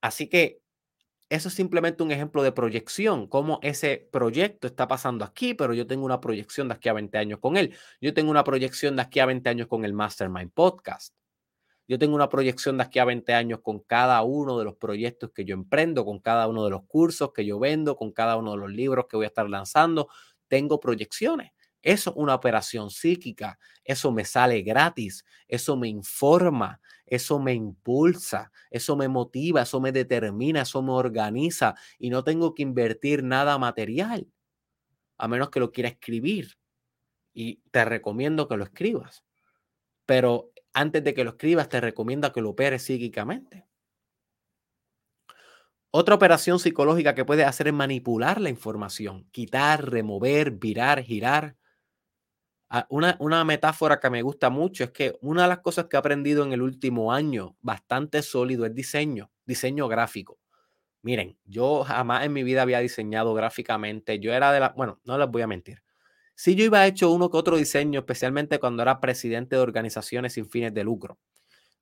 [0.00, 0.60] Así que
[1.28, 5.86] eso es simplemente un ejemplo de proyección, cómo ese proyecto está pasando aquí, pero yo
[5.86, 7.74] tengo una proyección de aquí a 20 años con él.
[8.00, 11.12] Yo tengo una proyección de aquí a 20 años con el Mastermind Podcast.
[11.88, 15.30] Yo tengo una proyección de aquí a 20 años con cada uno de los proyectos
[15.32, 18.52] que yo emprendo, con cada uno de los cursos que yo vendo, con cada uno
[18.52, 20.08] de los libros que voy a estar lanzando.
[20.48, 21.52] Tengo proyecciones.
[21.86, 28.50] Eso es una operación psíquica, eso me sale gratis, eso me informa, eso me impulsa,
[28.72, 33.56] eso me motiva, eso me determina, eso me organiza y no tengo que invertir nada
[33.58, 34.26] material,
[35.18, 36.58] a menos que lo quiera escribir.
[37.34, 39.24] Y te recomiendo que lo escribas.
[40.06, 43.64] Pero antes de que lo escribas, te recomiendo que lo operes psíquicamente.
[45.92, 51.56] Otra operación psicológica que puedes hacer es manipular la información, quitar, remover, virar, girar.
[52.88, 55.98] Una, una, metáfora que me gusta mucho es que una de las cosas que he
[55.98, 60.38] aprendido en el último año bastante sólido es diseño, diseño gráfico.
[61.02, 64.18] Miren, yo jamás en mi vida había diseñado gráficamente.
[64.18, 65.80] Yo era de la, bueno, no les voy a mentir.
[66.34, 70.50] Sí, yo iba hecho uno que otro diseño, especialmente cuando era presidente de organizaciones sin
[70.50, 71.18] fines de lucro.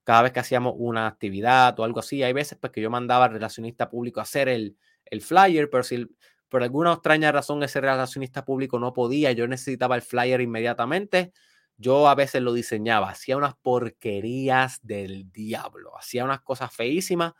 [0.04, 3.24] Cada vez que hacíamos una actividad o algo así, hay veces pues, que yo mandaba
[3.24, 4.76] al relacionista público a hacer el,
[5.06, 6.06] el flyer, pero si
[6.48, 11.32] por alguna extraña razón ese relacionista público no podía, yo necesitaba el flyer inmediatamente,
[11.76, 17.32] yo a veces lo diseñaba, hacía unas porquerías del diablo, hacía unas cosas feísimas,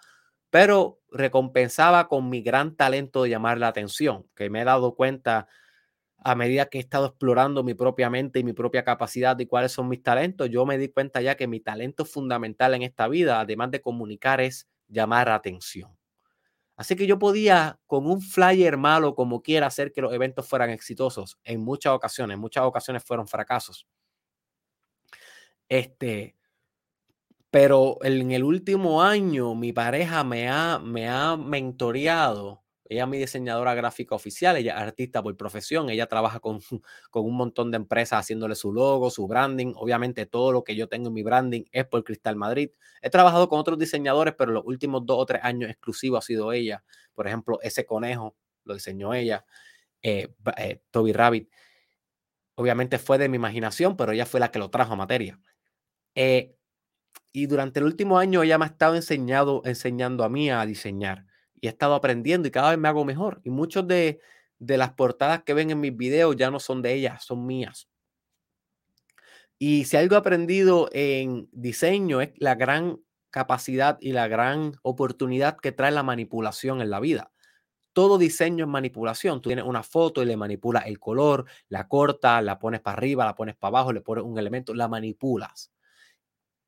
[0.50, 5.48] pero recompensaba con mi gran talento de llamar la atención, que me he dado cuenta
[6.18, 9.72] a medida que he estado explorando mi propia mente y mi propia capacidad y cuáles
[9.72, 13.40] son mis talentos, yo me di cuenta ya que mi talento fundamental en esta vida,
[13.40, 15.96] además de comunicar, es llamar atención.
[16.76, 20.70] Así que yo podía, con un flyer malo como quiera, hacer que los eventos fueran
[20.70, 21.38] exitosos.
[21.44, 23.86] En muchas ocasiones, en muchas ocasiones fueron fracasos.
[25.68, 26.34] Este,
[27.50, 32.63] pero en el último año mi pareja me ha, me ha mentoreado.
[32.86, 36.60] Ella es mi diseñadora gráfica oficial, ella es artista por profesión, ella trabaja con,
[37.10, 39.72] con un montón de empresas haciéndole su logo, su branding.
[39.76, 42.70] Obviamente todo lo que yo tengo en mi branding es por Cristal Madrid.
[43.00, 46.52] He trabajado con otros diseñadores, pero los últimos dos o tres años exclusivos ha sido
[46.52, 46.84] ella.
[47.14, 49.44] Por ejemplo, ese conejo lo diseñó ella,
[50.02, 50.28] eh,
[50.58, 51.48] eh, Toby Rabbit.
[52.56, 55.40] Obviamente fue de mi imaginación, pero ella fue la que lo trajo a materia.
[56.14, 56.54] Eh,
[57.32, 61.26] y durante el último año ella me ha estado enseñando a mí a diseñar
[61.64, 63.40] y he estado aprendiendo y cada vez me hago mejor.
[63.42, 64.20] Y muchos de,
[64.58, 67.88] de las portadas que ven en mis videos ya no son de ella, son mías.
[69.58, 73.00] Y si algo he aprendido en diseño es la gran
[73.30, 77.32] capacidad y la gran oportunidad que trae la manipulación en la vida.
[77.94, 79.40] Todo diseño es manipulación.
[79.40, 83.24] Tú tienes una foto y le manipulas el color, la cortas, la pones para arriba,
[83.24, 85.72] la pones para abajo, le pones un elemento, la manipulas.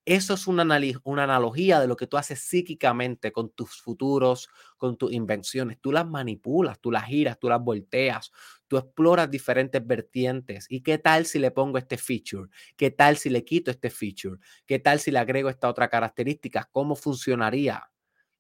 [0.08, 0.62] Eso es una,
[1.02, 5.80] una analogía de lo que tú haces psíquicamente con tus futuros, con tus invenciones.
[5.80, 8.30] Tú las manipulas, tú las giras, tú las volteas,
[8.68, 10.66] tú exploras diferentes vertientes.
[10.68, 12.48] ¿Y qué tal si le pongo este feature?
[12.76, 14.38] ¿Qué tal si le quito este feature?
[14.64, 16.68] ¿Qué tal si le agrego esta otra característica?
[16.70, 17.90] ¿Cómo funcionaría?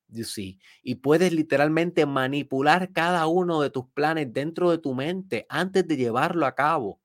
[0.06, 0.60] You see?
[0.84, 5.96] Y puedes literalmente manipular cada uno de tus planes dentro de tu mente antes de
[5.96, 7.00] llevarlo a cabo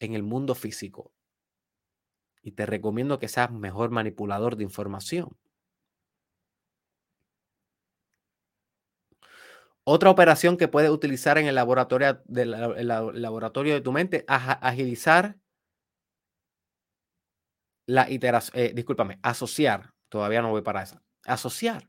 [0.00, 1.13] en el mundo físico
[2.44, 5.34] y te recomiendo que seas mejor manipulador de información.
[9.86, 15.36] Otra operación que puedes utilizar en el laboratorio, laboratorio de tu mente, es agilizar
[17.86, 21.88] la iteración, eh, discúlpame, asociar, todavía no voy para esa, asociar.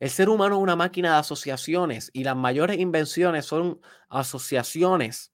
[0.00, 5.32] El ser humano es una máquina de asociaciones y las mayores invenciones son asociaciones.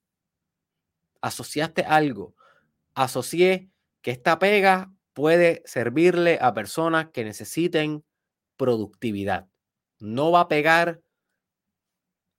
[1.21, 2.35] Asociaste algo,
[2.95, 3.71] asocié
[4.11, 8.05] esta pega puede servirle a personas que necesiten
[8.57, 9.49] productividad.
[9.99, 11.03] No va a pegar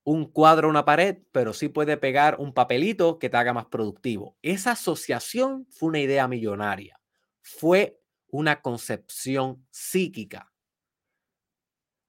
[0.03, 3.65] un cuadro a una pared, pero sí puede pegar un papelito que te haga más
[3.67, 4.37] productivo.
[4.41, 6.99] Esa asociación fue una idea millonaria.
[7.41, 10.51] Fue una concepción psíquica.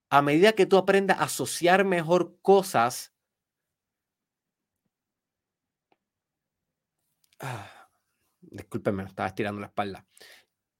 [0.09, 3.12] A medida que tú aprendas a asociar mejor cosas,
[7.41, 7.80] ah,
[8.51, 10.06] discúlpenme, estaba estirando la espalda,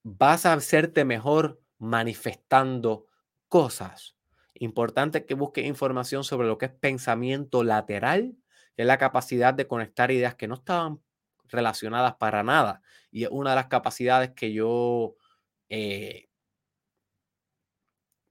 [0.03, 3.07] vas a hacerte mejor manifestando
[3.47, 4.15] cosas.
[4.53, 8.35] Importante que busques información sobre lo que es pensamiento lateral,
[8.75, 11.01] que es la capacidad de conectar ideas que no estaban
[11.45, 12.81] relacionadas para nada.
[13.11, 15.15] Y es una de las capacidades que yo
[15.69, 16.29] eh,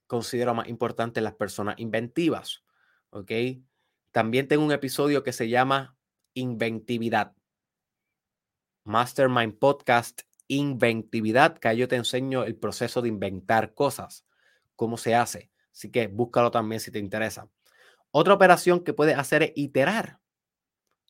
[0.06, 2.64] considero más importante en las personas inventivas.
[3.10, 3.32] ¿Ok?
[4.12, 5.96] También tengo un episodio que se llama
[6.34, 7.34] Inventividad.
[8.84, 14.26] Mastermind Podcast Inventividad, que yo te enseño el proceso de inventar cosas,
[14.74, 15.50] cómo se hace.
[15.72, 17.48] Así que búscalo también si te interesa.
[18.10, 20.18] Otra operación que puedes hacer es iterar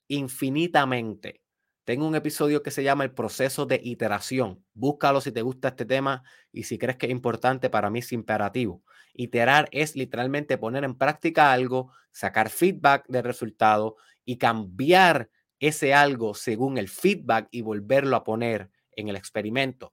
[0.09, 1.43] infinitamente.
[1.85, 4.63] Tengo un episodio que se llama el proceso de iteración.
[4.75, 6.23] Búscalo si te gusta este tema
[6.53, 8.83] y si crees que es importante, para mí es imperativo.
[9.15, 15.31] Iterar es literalmente poner en práctica algo, sacar feedback del resultado y cambiar
[15.61, 19.93] ese algo según el feedback y volverlo a poner en el experimento.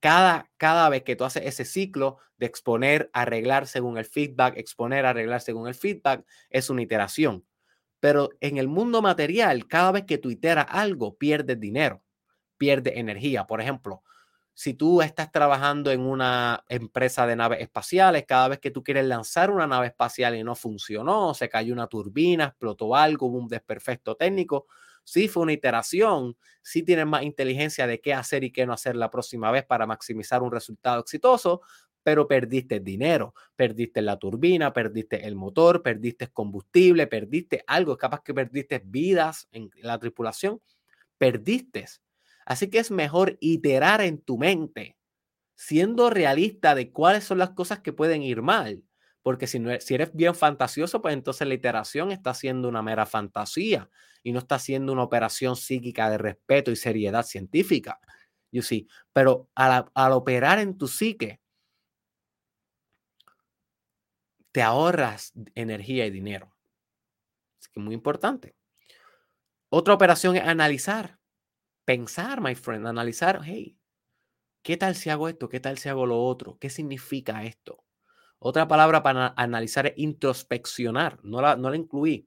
[0.00, 5.04] Cada, cada vez que tú haces ese ciclo de exponer, arreglar según el feedback, exponer,
[5.04, 7.44] arreglar según el feedback, es una iteración.
[8.00, 12.02] Pero en el mundo material, cada vez que tú iteras algo, pierdes dinero,
[12.56, 13.46] pierdes energía.
[13.46, 14.02] Por ejemplo,
[14.54, 19.06] si tú estás trabajando en una empresa de naves espaciales, cada vez que tú quieres
[19.06, 23.48] lanzar una nave espacial y no funcionó, se cayó una turbina, explotó algo, hubo un
[23.48, 24.66] desperfecto técnico,
[25.04, 28.96] sí fue una iteración, sí tienes más inteligencia de qué hacer y qué no hacer
[28.96, 31.62] la próxima vez para maximizar un resultado exitoso,
[32.02, 38.32] pero perdiste dinero, perdiste la turbina, perdiste el motor, perdiste combustible, perdiste algo, capaz que
[38.34, 40.60] perdiste vidas en la tripulación,
[41.18, 41.86] perdiste.
[42.46, 44.96] Así que es mejor iterar en tu mente,
[45.56, 48.82] siendo realista de cuáles son las cosas que pueden ir mal.
[49.22, 52.82] Porque si, no, e, si eres bien fantasioso, pues entonces la iteración está siendo una
[52.82, 53.90] mera fantasía
[54.22, 58.00] y no está siendo una operación psíquica de respeto y seriedad científica.
[58.52, 58.88] You see.
[59.12, 61.40] Pero al, operar en tu psique,
[64.52, 66.54] te ahorras energía y dinero.
[67.60, 68.56] Es que muy importante.
[69.68, 71.20] Otra operación es analizar
[71.90, 73.76] pensar, my friend, analizar, hey,
[74.62, 75.48] ¿qué tal si hago esto?
[75.48, 76.56] ¿Qué tal si hago lo otro?
[76.60, 77.84] ¿Qué significa esto?
[78.40, 81.20] Otra palabra para analizar es introspeccionar.
[81.22, 82.26] No la, no la incluí.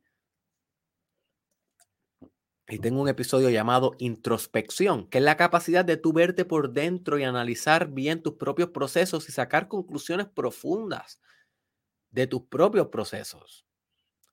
[2.68, 7.18] Y tengo un episodio llamado introspección, que es la capacidad de tú verte por dentro
[7.18, 11.20] y analizar bien tus propios procesos y sacar conclusiones profundas
[12.12, 13.66] de tus propios procesos.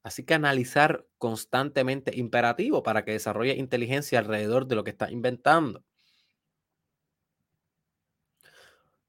[0.02, 5.82] Así que analizar constantemente imperativo para que desarrolle inteligencia alrededor de lo que está inventando.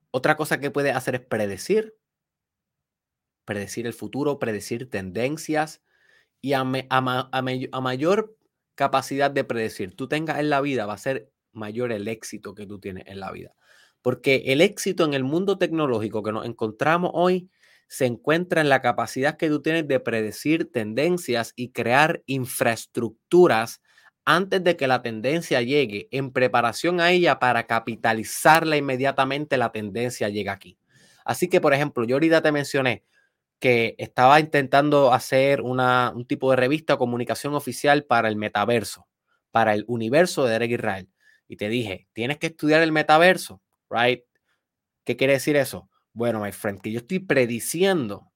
[0.10, 1.96] Otra cosa que puede hacer es predecir,
[3.46, 5.82] predecir el futuro, predecir tendencias
[6.42, 8.36] y a, a mayor
[8.76, 12.66] capacidad de predecir tú tengas en la vida, va a ser mayor el éxito que
[12.66, 13.54] tú tienes en la vida.
[14.02, 17.50] Porque el éxito en el mundo tecnológico que nos encontramos hoy
[17.88, 23.82] se encuentra en la capacidad que tú tienes de predecir tendencias y crear infraestructuras
[24.24, 30.30] antes de que la tendencia llegue, en preparación a ella para capitalizarla inmediatamente la tendencia
[30.30, 30.78] llega aquí.
[31.26, 33.04] Así que, por ejemplo, yo ahorita te mencioné
[33.62, 39.08] que estaba intentando hacer una, un tipo de revista o comunicación oficial para el metaverso,
[39.52, 41.10] para el universo de Derek Israel.
[41.48, 44.24] Y te dije, tienes que estudiar el metaverso, ¿right?
[45.06, 45.90] ¿Qué quiere decir eso?
[46.12, 48.32] Bueno, my friend, que yo estoy prediciendo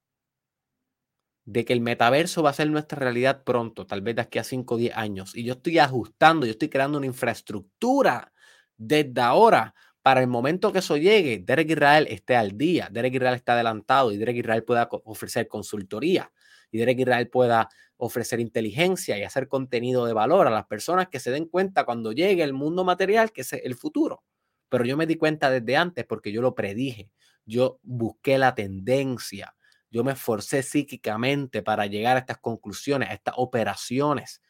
[1.44, 4.44] de que el metaverso va a ser nuestra realidad pronto, tal vez de aquí a
[4.44, 5.34] 5 o 10 años.
[5.34, 8.32] Y yo estoy ajustando, yo estoy creando una infraestructura
[8.76, 9.74] desde ahora
[10.06, 14.12] para el momento que eso llegue, Derek Israel esté al día, Derek Israel está adelantado
[14.12, 16.30] y Derek Israel pueda ofrecer consultoría
[16.70, 21.18] y Derek Israel pueda ofrecer inteligencia y hacer contenido de valor a las personas que
[21.18, 24.22] se den cuenta cuando llegue el mundo material, que es el futuro.
[24.68, 27.10] Pero yo me di cuenta desde antes porque yo lo predije
[27.44, 29.56] yo busqué la tendencia,
[29.90, 34.40] yo me esforcé psíquicamente para llegar a estas conclusiones, a estas operaciones.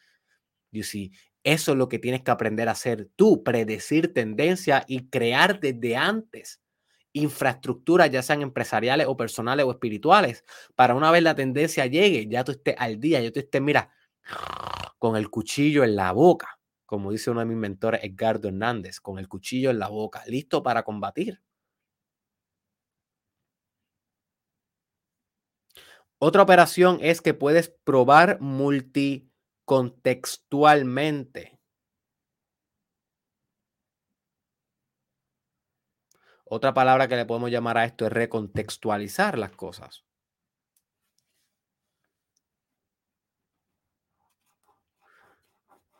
[0.70, 1.12] You see,
[1.46, 5.96] eso es lo que tienes que aprender a hacer tú, predecir tendencia y crear desde
[5.96, 6.60] antes
[7.12, 10.44] infraestructuras, ya sean empresariales o personales o espirituales,
[10.74, 13.90] para una vez la tendencia llegue, ya tú estés al día, ya tú estés, mira,
[14.98, 19.18] con el cuchillo en la boca, como dice uno de mis mentores, Edgardo Hernández, con
[19.18, 21.40] el cuchillo en la boca, listo para combatir.
[26.18, 28.40] Otra operación es que puedes probar
[29.66, 31.58] multicontextualmente.
[36.44, 40.04] Otra palabra que le podemos llamar a esto es recontextualizar las cosas.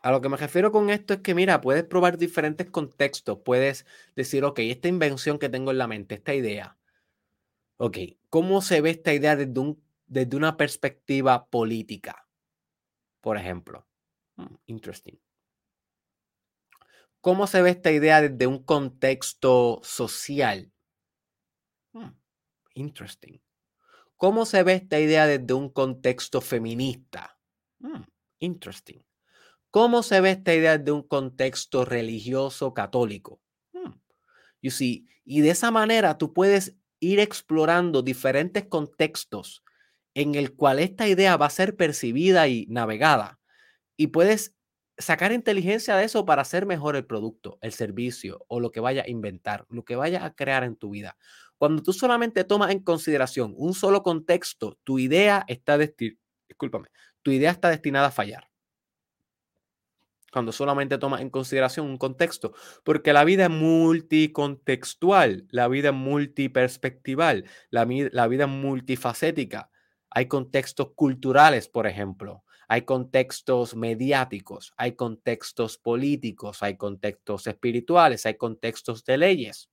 [0.01, 3.39] A lo que me refiero con esto es que, mira, puedes probar diferentes contextos.
[3.43, 3.85] Puedes
[4.15, 6.77] decir, ok, esta invención que tengo en la mente, esta idea.
[7.75, 7.97] Ok,
[8.29, 12.26] ¿cómo se ve esta idea desde un desde una perspectiva política,
[13.27, 13.85] por ejemplo.
[14.37, 15.19] Hmm, interesting.
[17.19, 20.71] ¿Cómo se ve esta idea desde un contexto social?
[21.91, 22.11] Hmm,
[22.75, 23.41] interesting.
[24.15, 27.37] ¿Cómo se ve esta idea desde un contexto feminista?
[27.79, 28.03] Hmm,
[28.39, 29.03] interesting.
[29.69, 33.41] ¿Cómo se ve esta idea desde un contexto religioso católico?
[34.61, 39.65] You see, y de esa manera tú puedes ir explorando diferentes contextos
[40.17, 43.39] en el cual esta idea va a ser percibida y navegada.
[43.97, 44.55] Y puedes
[44.97, 49.03] sacar inteligencia de eso para hacer mejor el producto, el servicio o lo que vaya
[49.03, 51.17] a inventar, lo que vaya a crear en tu vida.
[51.59, 56.19] Cuando tú solamente tomas en consideración un solo contexto, tu idea está destinada,
[57.21, 58.49] tu idea está destinada a fallar.
[60.33, 65.95] Cuando solamente tomas en consideración un contexto, porque la vida es multicontextual, la vida es
[65.95, 69.69] multiperspectival, la, la vida es multifacética.
[70.17, 72.43] Hay contextos culturales, por ejemplo.
[72.67, 79.69] Hay contextos mediáticos, hay contextos políticos, hay contextos espirituales, hay contextos de leyes.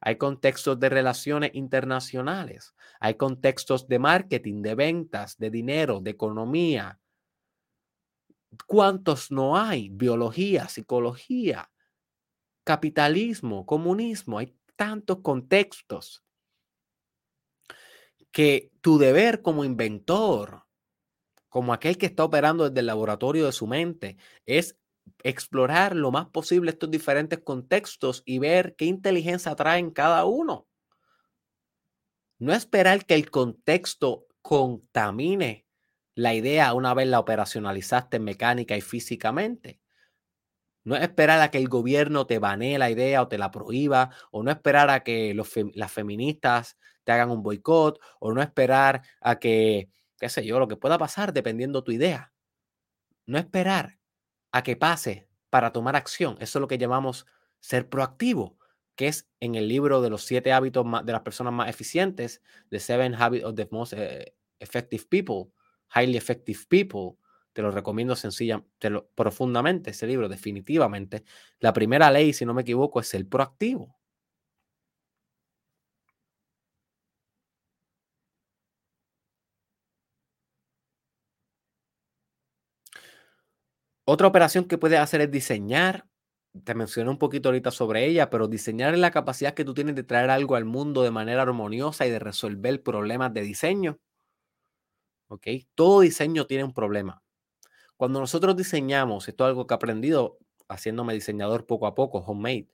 [0.00, 6.98] hay contextos de relaciones internacionales, hay contextos de marketing, de ventas, de dinero, de economía.
[8.66, 9.90] ¿Cuántos no hay?
[9.90, 11.70] Biología, psicología,
[12.64, 14.38] capitalismo, comunismo.
[14.38, 16.24] Hay tantos contextos
[18.32, 20.64] que tu deber como inventor,
[21.50, 24.16] como aquel que está operando desde el laboratorio de su mente,
[24.46, 24.78] es
[25.22, 30.68] explorar lo más posible estos diferentes contextos y ver qué inteligencia traen cada uno.
[32.38, 35.66] No esperar que el contexto contamine
[36.14, 39.82] la idea una vez la operacionalizaste mecánica y físicamente.
[40.82, 44.12] No es esperar a que el gobierno te banee la idea o te la prohíba,
[44.30, 46.78] o no esperar a que los las feministas
[47.08, 50.98] te hagan un boicot, o no esperar a que, qué sé yo, lo que pueda
[50.98, 52.34] pasar dependiendo tu idea.
[53.24, 53.98] No esperar
[54.52, 56.36] a que pase para tomar acción.
[56.38, 57.24] Eso es lo que llamamos
[57.60, 58.58] ser proactivo,
[58.94, 62.78] que es en el libro de los siete hábitos de las personas más eficientes, The
[62.78, 65.50] Seven Habits of the Most eh, Effective People,
[65.94, 67.16] Highly Effective People.
[67.54, 68.62] Te lo recomiendo sencilla,
[69.14, 71.24] profundamente ese libro, definitivamente.
[71.58, 73.97] La primera ley, si no me equivoco, es el proactivo.
[84.10, 86.06] Otra operación que puedes hacer es diseñar.
[86.64, 89.96] Te mencioné un poquito ahorita sobre ella, pero diseñar es la capacidad que tú tienes
[89.96, 93.98] de traer algo al mundo de manera armoniosa y de resolver problemas de diseño.
[95.28, 95.46] ¿Ok?
[95.74, 97.22] Todo diseño tiene un problema.
[97.98, 100.38] Cuando nosotros diseñamos, esto es algo que he aprendido
[100.70, 102.70] haciéndome diseñador poco a poco, homemade,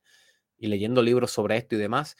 [0.56, 2.16] y leyendo libros sobre esto y demás,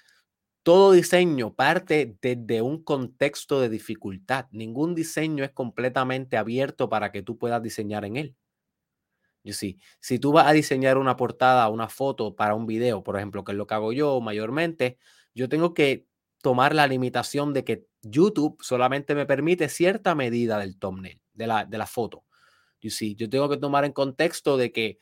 [0.65, 4.47] todo diseño parte desde un contexto de dificultad.
[4.51, 8.37] Ningún diseño es completamente abierto para que tú puedas diseñar en él.
[9.45, 13.17] Yo sí, si tú vas a diseñar una portada, una foto para un video, por
[13.17, 14.99] ejemplo, que es lo que hago yo mayormente,
[15.35, 16.07] yo tengo que
[16.43, 21.65] tomar la limitación de que YouTube solamente me permite cierta medida del thumbnail, de la,
[21.67, 22.25] de la foto.
[22.81, 24.99] Yo sí, yo tengo que tomar en contexto de que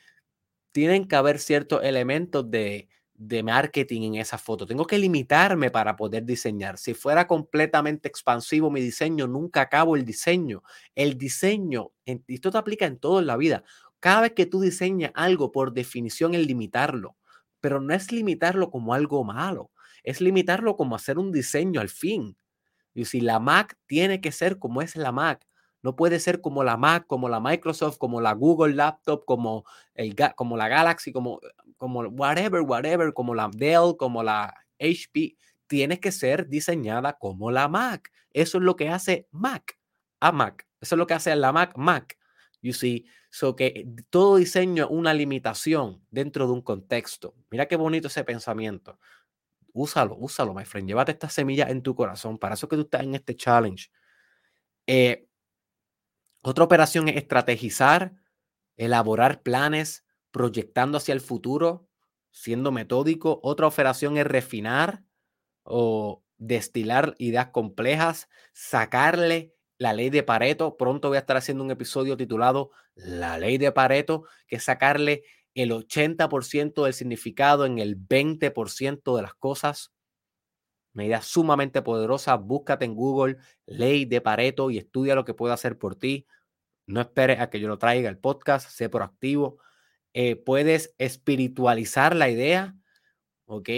[0.72, 4.66] tienen que haber ciertos elementos de, de marketing en esa foto.
[4.66, 6.78] Tengo que limitarme para poder diseñar.
[6.78, 10.62] Si fuera completamente expansivo mi diseño, nunca acabo el diseño.
[10.94, 13.64] El diseño, esto te aplica en todo en la vida.
[14.02, 17.16] Cada vez que tú diseñas algo, por definición es limitarlo,
[17.60, 19.70] pero no es limitarlo como algo malo,
[20.02, 22.36] es limitarlo como hacer un diseño al fin.
[22.94, 25.46] Y si la Mac tiene que ser como es la Mac,
[25.82, 29.64] no puede ser como la Mac, como la Microsoft, como la Google Laptop, como,
[29.94, 31.38] el, como la Galaxy, como,
[31.76, 35.36] como whatever, whatever, como la Dell, como la HP.
[35.68, 38.10] Tiene que ser diseñada como la Mac.
[38.32, 39.78] Eso es lo que hace Mac
[40.18, 40.66] a Mac.
[40.80, 42.18] Eso es lo que hace la Mac Mac.
[42.62, 47.34] You see, so que todo diseño es una limitación dentro de un contexto.
[47.50, 48.98] Mira qué bonito ese pensamiento.
[49.72, 50.88] Úsalo, úsalo, my friend.
[50.88, 52.38] Llévate esta semilla en tu corazón.
[52.38, 53.90] Para eso que tú estás en este challenge.
[54.86, 55.26] Eh,
[56.42, 58.14] otra operación es estrategizar,
[58.76, 61.88] elaborar planes, proyectando hacia el futuro,
[62.30, 63.40] siendo metódico.
[63.42, 65.04] Otra operación es refinar
[65.64, 70.76] o destilar ideas complejas, sacarle la ley de Pareto.
[70.76, 75.24] Pronto voy a estar haciendo un episodio titulado La ley de Pareto, que es sacarle
[75.54, 79.92] el 80% del significado en el 20% de las cosas.
[80.94, 82.36] Una idea sumamente poderosa.
[82.36, 86.26] Búscate en Google ley de Pareto y estudia lo que puedo hacer por ti.
[86.86, 89.58] No esperes a que yo lo traiga el podcast, sé proactivo.
[90.14, 92.76] Eh, puedes espiritualizar la idea,
[93.46, 93.68] ¿ok?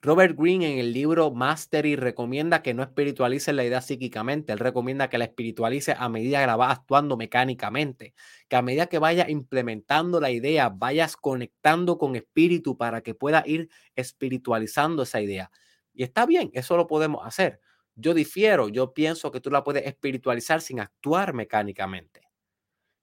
[0.00, 5.08] Robert Greene en el libro Mastery recomienda que no espiritualices la idea psíquicamente, él recomienda
[5.08, 8.14] que la espiritualices a medida que la vas actuando mecánicamente,
[8.48, 13.42] que a medida que vayas implementando la idea, vayas conectando con espíritu para que pueda
[13.46, 15.50] ir espiritualizando esa idea.
[15.92, 17.60] Y está bien, eso lo podemos hacer.
[17.96, 22.27] Yo difiero, yo pienso que tú la puedes espiritualizar sin actuar mecánicamente.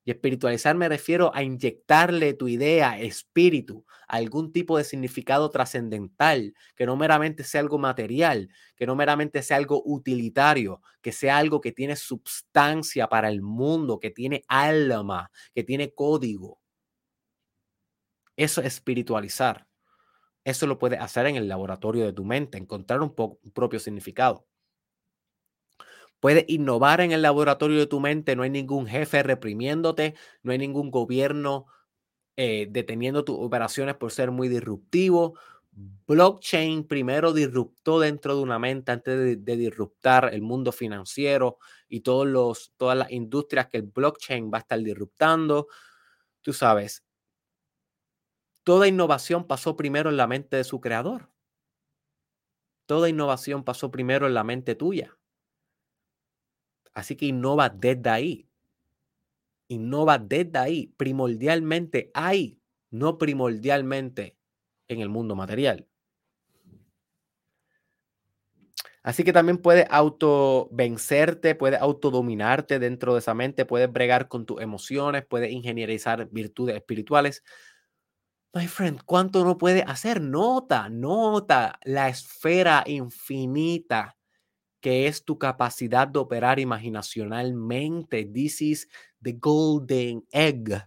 [0.05, 6.85] Y espiritualizar me refiero a inyectarle tu idea, espíritu, algún tipo de significado trascendental, que
[6.85, 11.71] no meramente sea algo material, que no meramente sea algo utilitario, que sea algo que
[11.71, 16.59] tiene substancia para el mundo, que tiene alma, que tiene código.
[18.37, 19.67] Eso es espiritualizar.
[20.45, 24.47] Eso lo puedes hacer en el laboratorio de tu mente, encontrar un, un propio significado.
[26.25, 30.57] Puedes innovar en el laboratorio de tu mente, no hay ningún jefe reprimiéndote, no hay
[30.57, 31.67] ningún gobierno
[32.35, 35.37] eh, deteniendo tus operaciones por ser muy disruptivo.
[35.71, 41.99] Blockchain primero disruptó dentro de una mente antes de, de disruptar el mundo financiero y
[41.99, 45.67] todos los, todas las industrias que el blockchain va a estar disruptando.
[46.41, 47.05] Tú sabes,
[48.63, 51.29] toda innovación pasó primero en la mente de su creador.
[52.87, 55.15] Toda innovación pasó primero en la mente tuya.
[56.95, 58.47] Así que innova desde ahí.
[59.67, 62.57] Innova desde ahí, primordialmente ahí,
[62.89, 64.37] no primordialmente
[64.87, 65.87] en el mundo material.
[69.03, 74.45] Así que también puedes auto vencerte, puedes autodominarte dentro de esa mente, puedes bregar con
[74.45, 77.43] tus emociones, puedes ingenierizar virtudes espirituales.
[78.53, 80.21] My friend, ¿cuánto no puede hacer?
[80.21, 84.14] Nota, nota la esfera infinita
[84.85, 88.23] que es tu capacidad de operar imaginacionalmente.
[88.23, 88.87] This is
[89.19, 90.79] the golden egg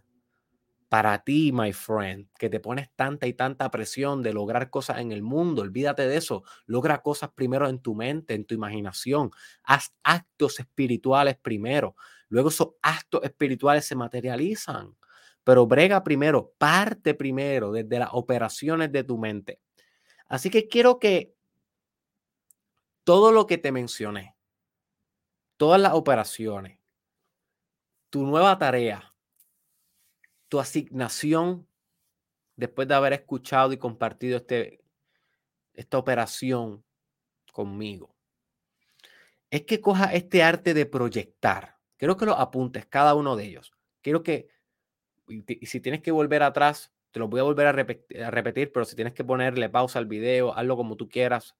[0.88, 5.10] para ti, my friend, que te pones tanta y tanta presión de lograr cosas en
[5.10, 5.62] el mundo.
[5.62, 6.44] Olvídate de eso.
[6.66, 9.32] Logra cosas primero en tu mente, en tu imaginación.
[9.64, 11.96] Haz actos espirituales primero.
[12.28, 14.94] Luego esos actos espirituales se materializan.
[15.42, 19.58] Pero brega primero, parte primero desde las operaciones de tu mente.
[20.28, 21.34] Así que quiero que
[23.08, 24.36] todo lo que te mencioné,
[25.56, 26.78] todas las operaciones,
[28.10, 29.14] tu nueva tarea,
[30.48, 31.66] tu asignación
[32.54, 34.84] después de haber escuchado y compartido este,
[35.72, 36.84] esta operación
[37.50, 38.14] conmigo.
[39.48, 41.78] Es que coja este arte de proyectar.
[41.96, 43.72] Quiero que lo apuntes, cada uno de ellos.
[44.02, 44.50] Quiero que,
[45.28, 48.70] y si tienes que volver atrás, te lo voy a volver a repetir, a repetir,
[48.70, 51.56] pero si tienes que ponerle pausa al video, hazlo como tú quieras.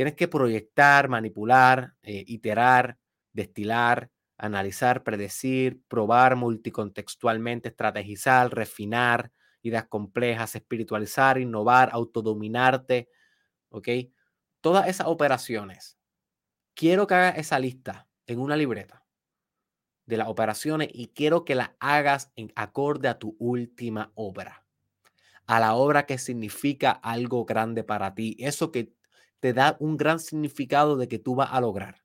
[0.00, 2.96] Tienes que proyectar, manipular, eh, iterar,
[3.34, 13.10] destilar, analizar, predecir, probar multicontextualmente, estrategizar, refinar ideas complejas, espiritualizar, innovar, autodominarte,
[13.68, 13.88] ¿ok?
[14.62, 15.98] Todas esas operaciones.
[16.72, 19.04] Quiero que hagas esa lista en una libreta
[20.06, 24.64] de las operaciones y quiero que la hagas en acorde a tu última obra,
[25.44, 28.98] a la obra que significa algo grande para ti, eso que
[29.40, 32.02] te da un gran significado de que tú vas a lograr.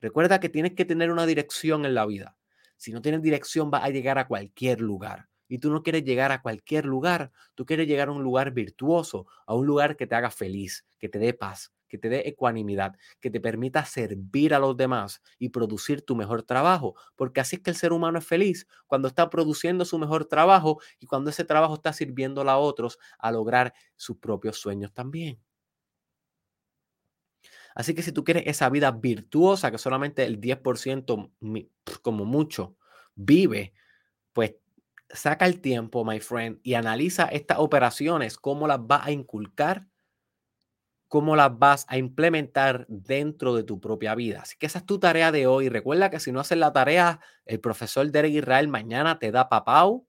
[0.00, 2.36] Recuerda que tienes que tener una dirección en la vida.
[2.76, 5.28] Si no tienes dirección, vas a llegar a cualquier lugar.
[5.48, 9.26] Y tú no quieres llegar a cualquier lugar, tú quieres llegar a un lugar virtuoso,
[9.46, 12.96] a un lugar que te haga feliz, que te dé paz, que te dé ecuanimidad,
[13.20, 16.96] que te permita servir a los demás y producir tu mejor trabajo.
[17.14, 20.80] Porque así es que el ser humano es feliz cuando está produciendo su mejor trabajo
[20.98, 25.38] y cuando ese trabajo está sirviendo a otros a lograr sus propios sueños también.
[27.74, 31.30] Así que si tú quieres esa vida virtuosa, que solamente el 10%
[32.02, 32.76] como mucho
[33.14, 33.72] vive,
[34.32, 34.54] pues
[35.10, 39.86] saca el tiempo, my friend, y analiza estas operaciones, cómo las vas a inculcar,
[41.08, 44.40] cómo las vas a implementar dentro de tu propia vida.
[44.42, 45.68] Así que esa es tu tarea de hoy.
[45.68, 50.06] Recuerda que si no haces la tarea, el profesor Derek Israel mañana te da papau,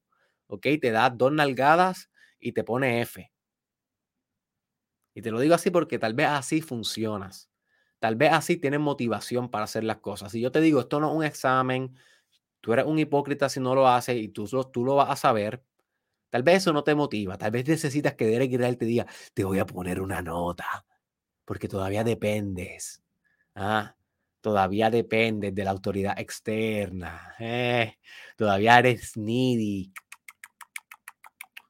[0.48, 0.66] ¿ok?
[0.82, 2.10] Te da dos nalgadas
[2.40, 3.30] y te pone F.
[5.14, 7.53] Y te lo digo así porque tal vez así funcionas.
[8.04, 10.34] Tal vez así tienes motivación para hacer las cosas.
[10.34, 11.96] Si yo te digo, esto no es un examen,
[12.60, 15.64] tú eres un hipócrita si no lo haces y tú, tú lo vas a saber,
[16.30, 17.38] tal vez eso no te motiva.
[17.38, 20.86] Tal vez necesitas que Derek Israel te diga, te voy a poner una nota,
[21.46, 23.02] porque todavía dependes.
[23.56, 23.96] Ah,
[24.42, 27.36] todavía dependes de la autoridad externa.
[27.40, 28.00] Eh,
[28.36, 29.94] todavía eres needy.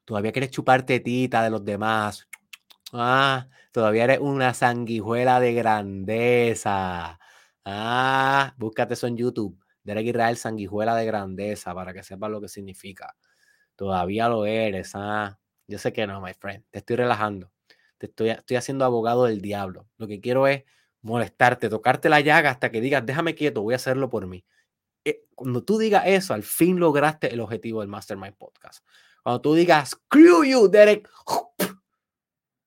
[0.04, 2.26] Todavía quieres chupar tetita de los demás.
[2.92, 7.18] Ah, todavía eres una sanguijuela de grandeza.
[7.64, 9.58] Ah, búscate eso en YouTube.
[9.82, 13.16] Derek Israel, sanguijuela de grandeza, para que sepas lo que significa.
[13.74, 14.92] Todavía lo eres.
[14.94, 16.64] Ah, yo sé que no, my friend.
[16.70, 17.50] Te estoy relajando.
[17.98, 19.88] Te estoy, estoy haciendo abogado del diablo.
[19.96, 20.62] Lo que quiero es
[21.02, 24.44] molestarte, tocarte la llaga hasta que digas, déjame quieto, voy a hacerlo por mí.
[25.04, 28.86] Eh, cuando tú digas eso, al fin lograste el objetivo del Mastermind Podcast.
[29.24, 31.08] Cuando tú digas, screw you, Derek,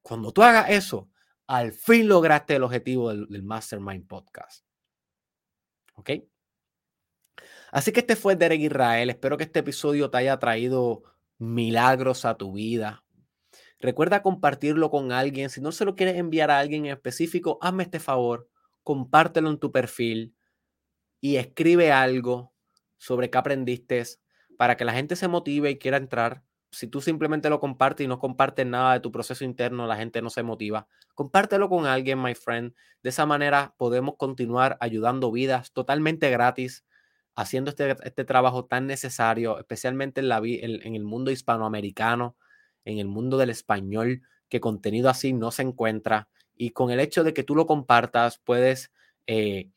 [0.07, 1.09] cuando tú hagas eso,
[1.47, 4.65] al fin lograste el objetivo del, Mastermind Podcast.
[5.95, 6.11] ¿Ok?
[7.73, 9.09] Así que este fue Derek Israel.
[9.09, 11.03] Espero que este episodio te haya traído
[11.37, 13.03] milagros a tu vida.
[13.81, 15.49] Recuerda compartirlo con alguien.
[15.49, 18.49] Si no se lo quieres enviar a alguien en específico, hazme este favor.
[18.83, 20.37] Compártelo en tu perfil
[21.19, 22.53] y escribe algo
[22.97, 24.03] sobre qué aprendiste
[24.57, 28.07] para que la gente se motive y quiera entrar si tú simplemente lo compartes y
[28.07, 30.87] no compartes nada de tu proceso interno, la gente no se motiva.
[31.15, 32.73] Compártelo con alguien, my friend.
[33.03, 36.85] De esa manera podemos continuar ayudando vidas totalmente gratis,
[37.35, 42.35] haciendo este, este trabajo tan necesario, especialmente en, la, en, el mundo hispanoamericano,
[42.85, 46.27] en el mundo del español, que contenido así no se encuentra.
[46.55, 48.91] Y con el hecho de que tú lo compartas, puedes
[49.27, 49.69] eh,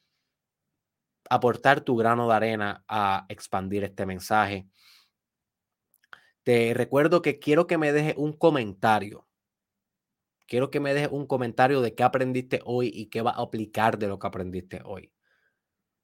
[1.28, 4.66] aportar tu grano de arena a expandir este mensaje.
[6.50, 9.24] Te recuerdo que quiero que me dejes un comentario.
[10.48, 13.98] Quiero que me dejes un comentario de qué aprendiste hoy y qué vas a aplicar
[13.98, 15.12] de lo que aprendiste hoy.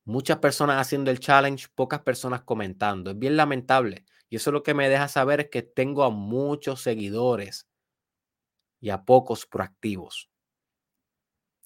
[0.05, 3.11] Muchas personas haciendo el challenge, pocas personas comentando.
[3.11, 4.05] Es bien lamentable.
[4.31, 7.67] Y eso lo que me deja saber es que tengo a muchos seguidores
[8.81, 10.31] y a pocos proactivos.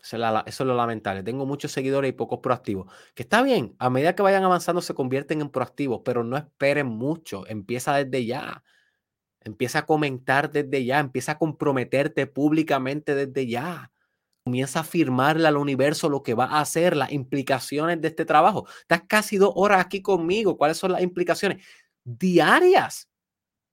[0.03, 0.17] Eso
[0.47, 1.23] es, lo lamentable.
[1.23, 2.91] Tengo muchos seguidores y pocos proactivos.
[3.15, 6.87] Que está bien, a medida que vayan avanzando se convierten en proactivos, pero no esperen
[6.87, 7.47] mucho.
[7.47, 8.65] Empieza desde ya.
[9.41, 11.01] Empieza a comentar desde ya.
[11.01, 13.93] Empieza a comprometerte públicamente desde ya.
[14.45, 18.67] Comienza a afirmarle al universo lo que va a hacer, las implicaciones de este trabajo.
[18.81, 20.57] Estás casi dos horas aquí conmigo.
[20.57, 21.65] ¿Cuáles son las implicaciones?
[22.05, 23.09] Diarias.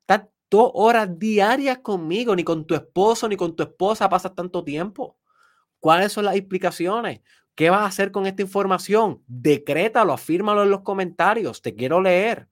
[0.01, 2.35] Estás dos horas diarias conmigo.
[2.35, 5.17] Ni con tu esposo ni con tu esposa pasas tanto tiempo.
[5.79, 7.21] ¿Cuáles son las implicaciones?
[7.55, 9.23] ¿Qué vas a hacer con esta información?
[9.27, 11.61] Decrétalo, afírmalo en los comentarios.
[11.61, 12.49] Te quiero leer.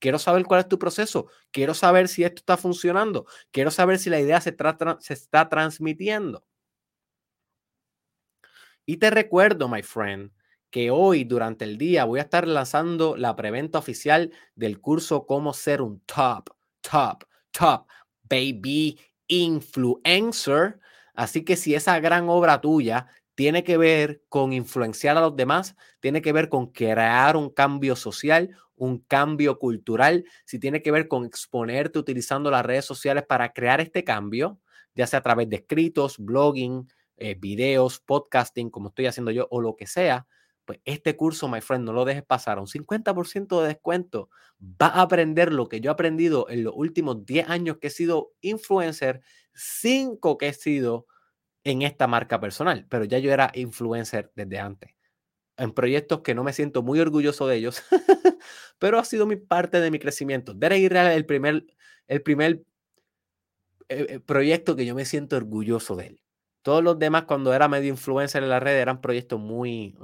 [0.00, 1.26] Quiero saber cuál es tu proceso.
[1.50, 3.26] Quiero saber si esto está funcionando.
[3.50, 4.56] Quiero saber si la idea se,
[5.00, 6.44] se está transmitiendo.
[8.86, 10.32] Y te recuerdo, my friend,
[10.70, 15.52] que hoy durante el día voy a estar lanzando la preventa oficial del curso Cómo
[15.52, 16.50] ser un top,
[16.80, 17.86] top, top
[18.22, 20.80] baby influencer.
[21.18, 25.74] Así que si esa gran obra tuya tiene que ver con influenciar a los demás,
[25.98, 31.08] tiene que ver con crear un cambio social, un cambio cultural, si tiene que ver
[31.08, 34.60] con exponerte utilizando las redes sociales para crear este cambio,
[34.94, 39.60] ya sea a través de escritos, blogging, eh, videos, podcasting, como estoy haciendo yo, o
[39.60, 40.24] lo que sea,
[40.68, 42.58] pues este curso, my friend, no lo dejes pasar.
[42.58, 44.28] Un 50% de descuento.
[44.60, 47.90] Va a aprender lo que yo he aprendido en los últimos 10 años que he
[47.90, 49.22] sido influencer
[49.54, 51.06] 5 que he sido
[51.64, 54.90] en esta marca personal, pero ya yo era influencer desde antes.
[55.56, 57.82] En proyectos que no me siento muy orgulloso de ellos,
[58.78, 60.52] pero ha sido mi parte de mi crecimiento.
[60.52, 61.64] Derek Israel el primer,
[62.08, 62.62] el primer
[63.88, 66.20] eh, eh, proyecto que yo me siento orgulloso de él.
[66.60, 69.96] Todos los demás, cuando era medio influencer en la red, eran proyectos muy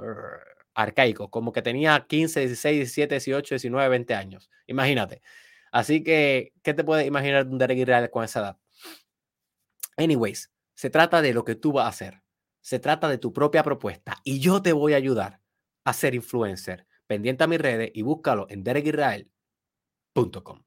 [0.75, 4.49] arcaicos, como que tenía 15, 16, 17, 18, 19, 20 años.
[4.67, 5.21] Imagínate.
[5.71, 8.57] Así que, ¿qué te puedes imaginar de un Derek Israel con esa edad?
[9.97, 12.21] Anyways, se trata de lo que tú vas a hacer.
[12.61, 15.41] Se trata de tu propia propuesta y yo te voy a ayudar
[15.83, 16.87] a ser influencer.
[17.07, 20.63] Pendiente a mis redes y búscalo en derekisrael.com.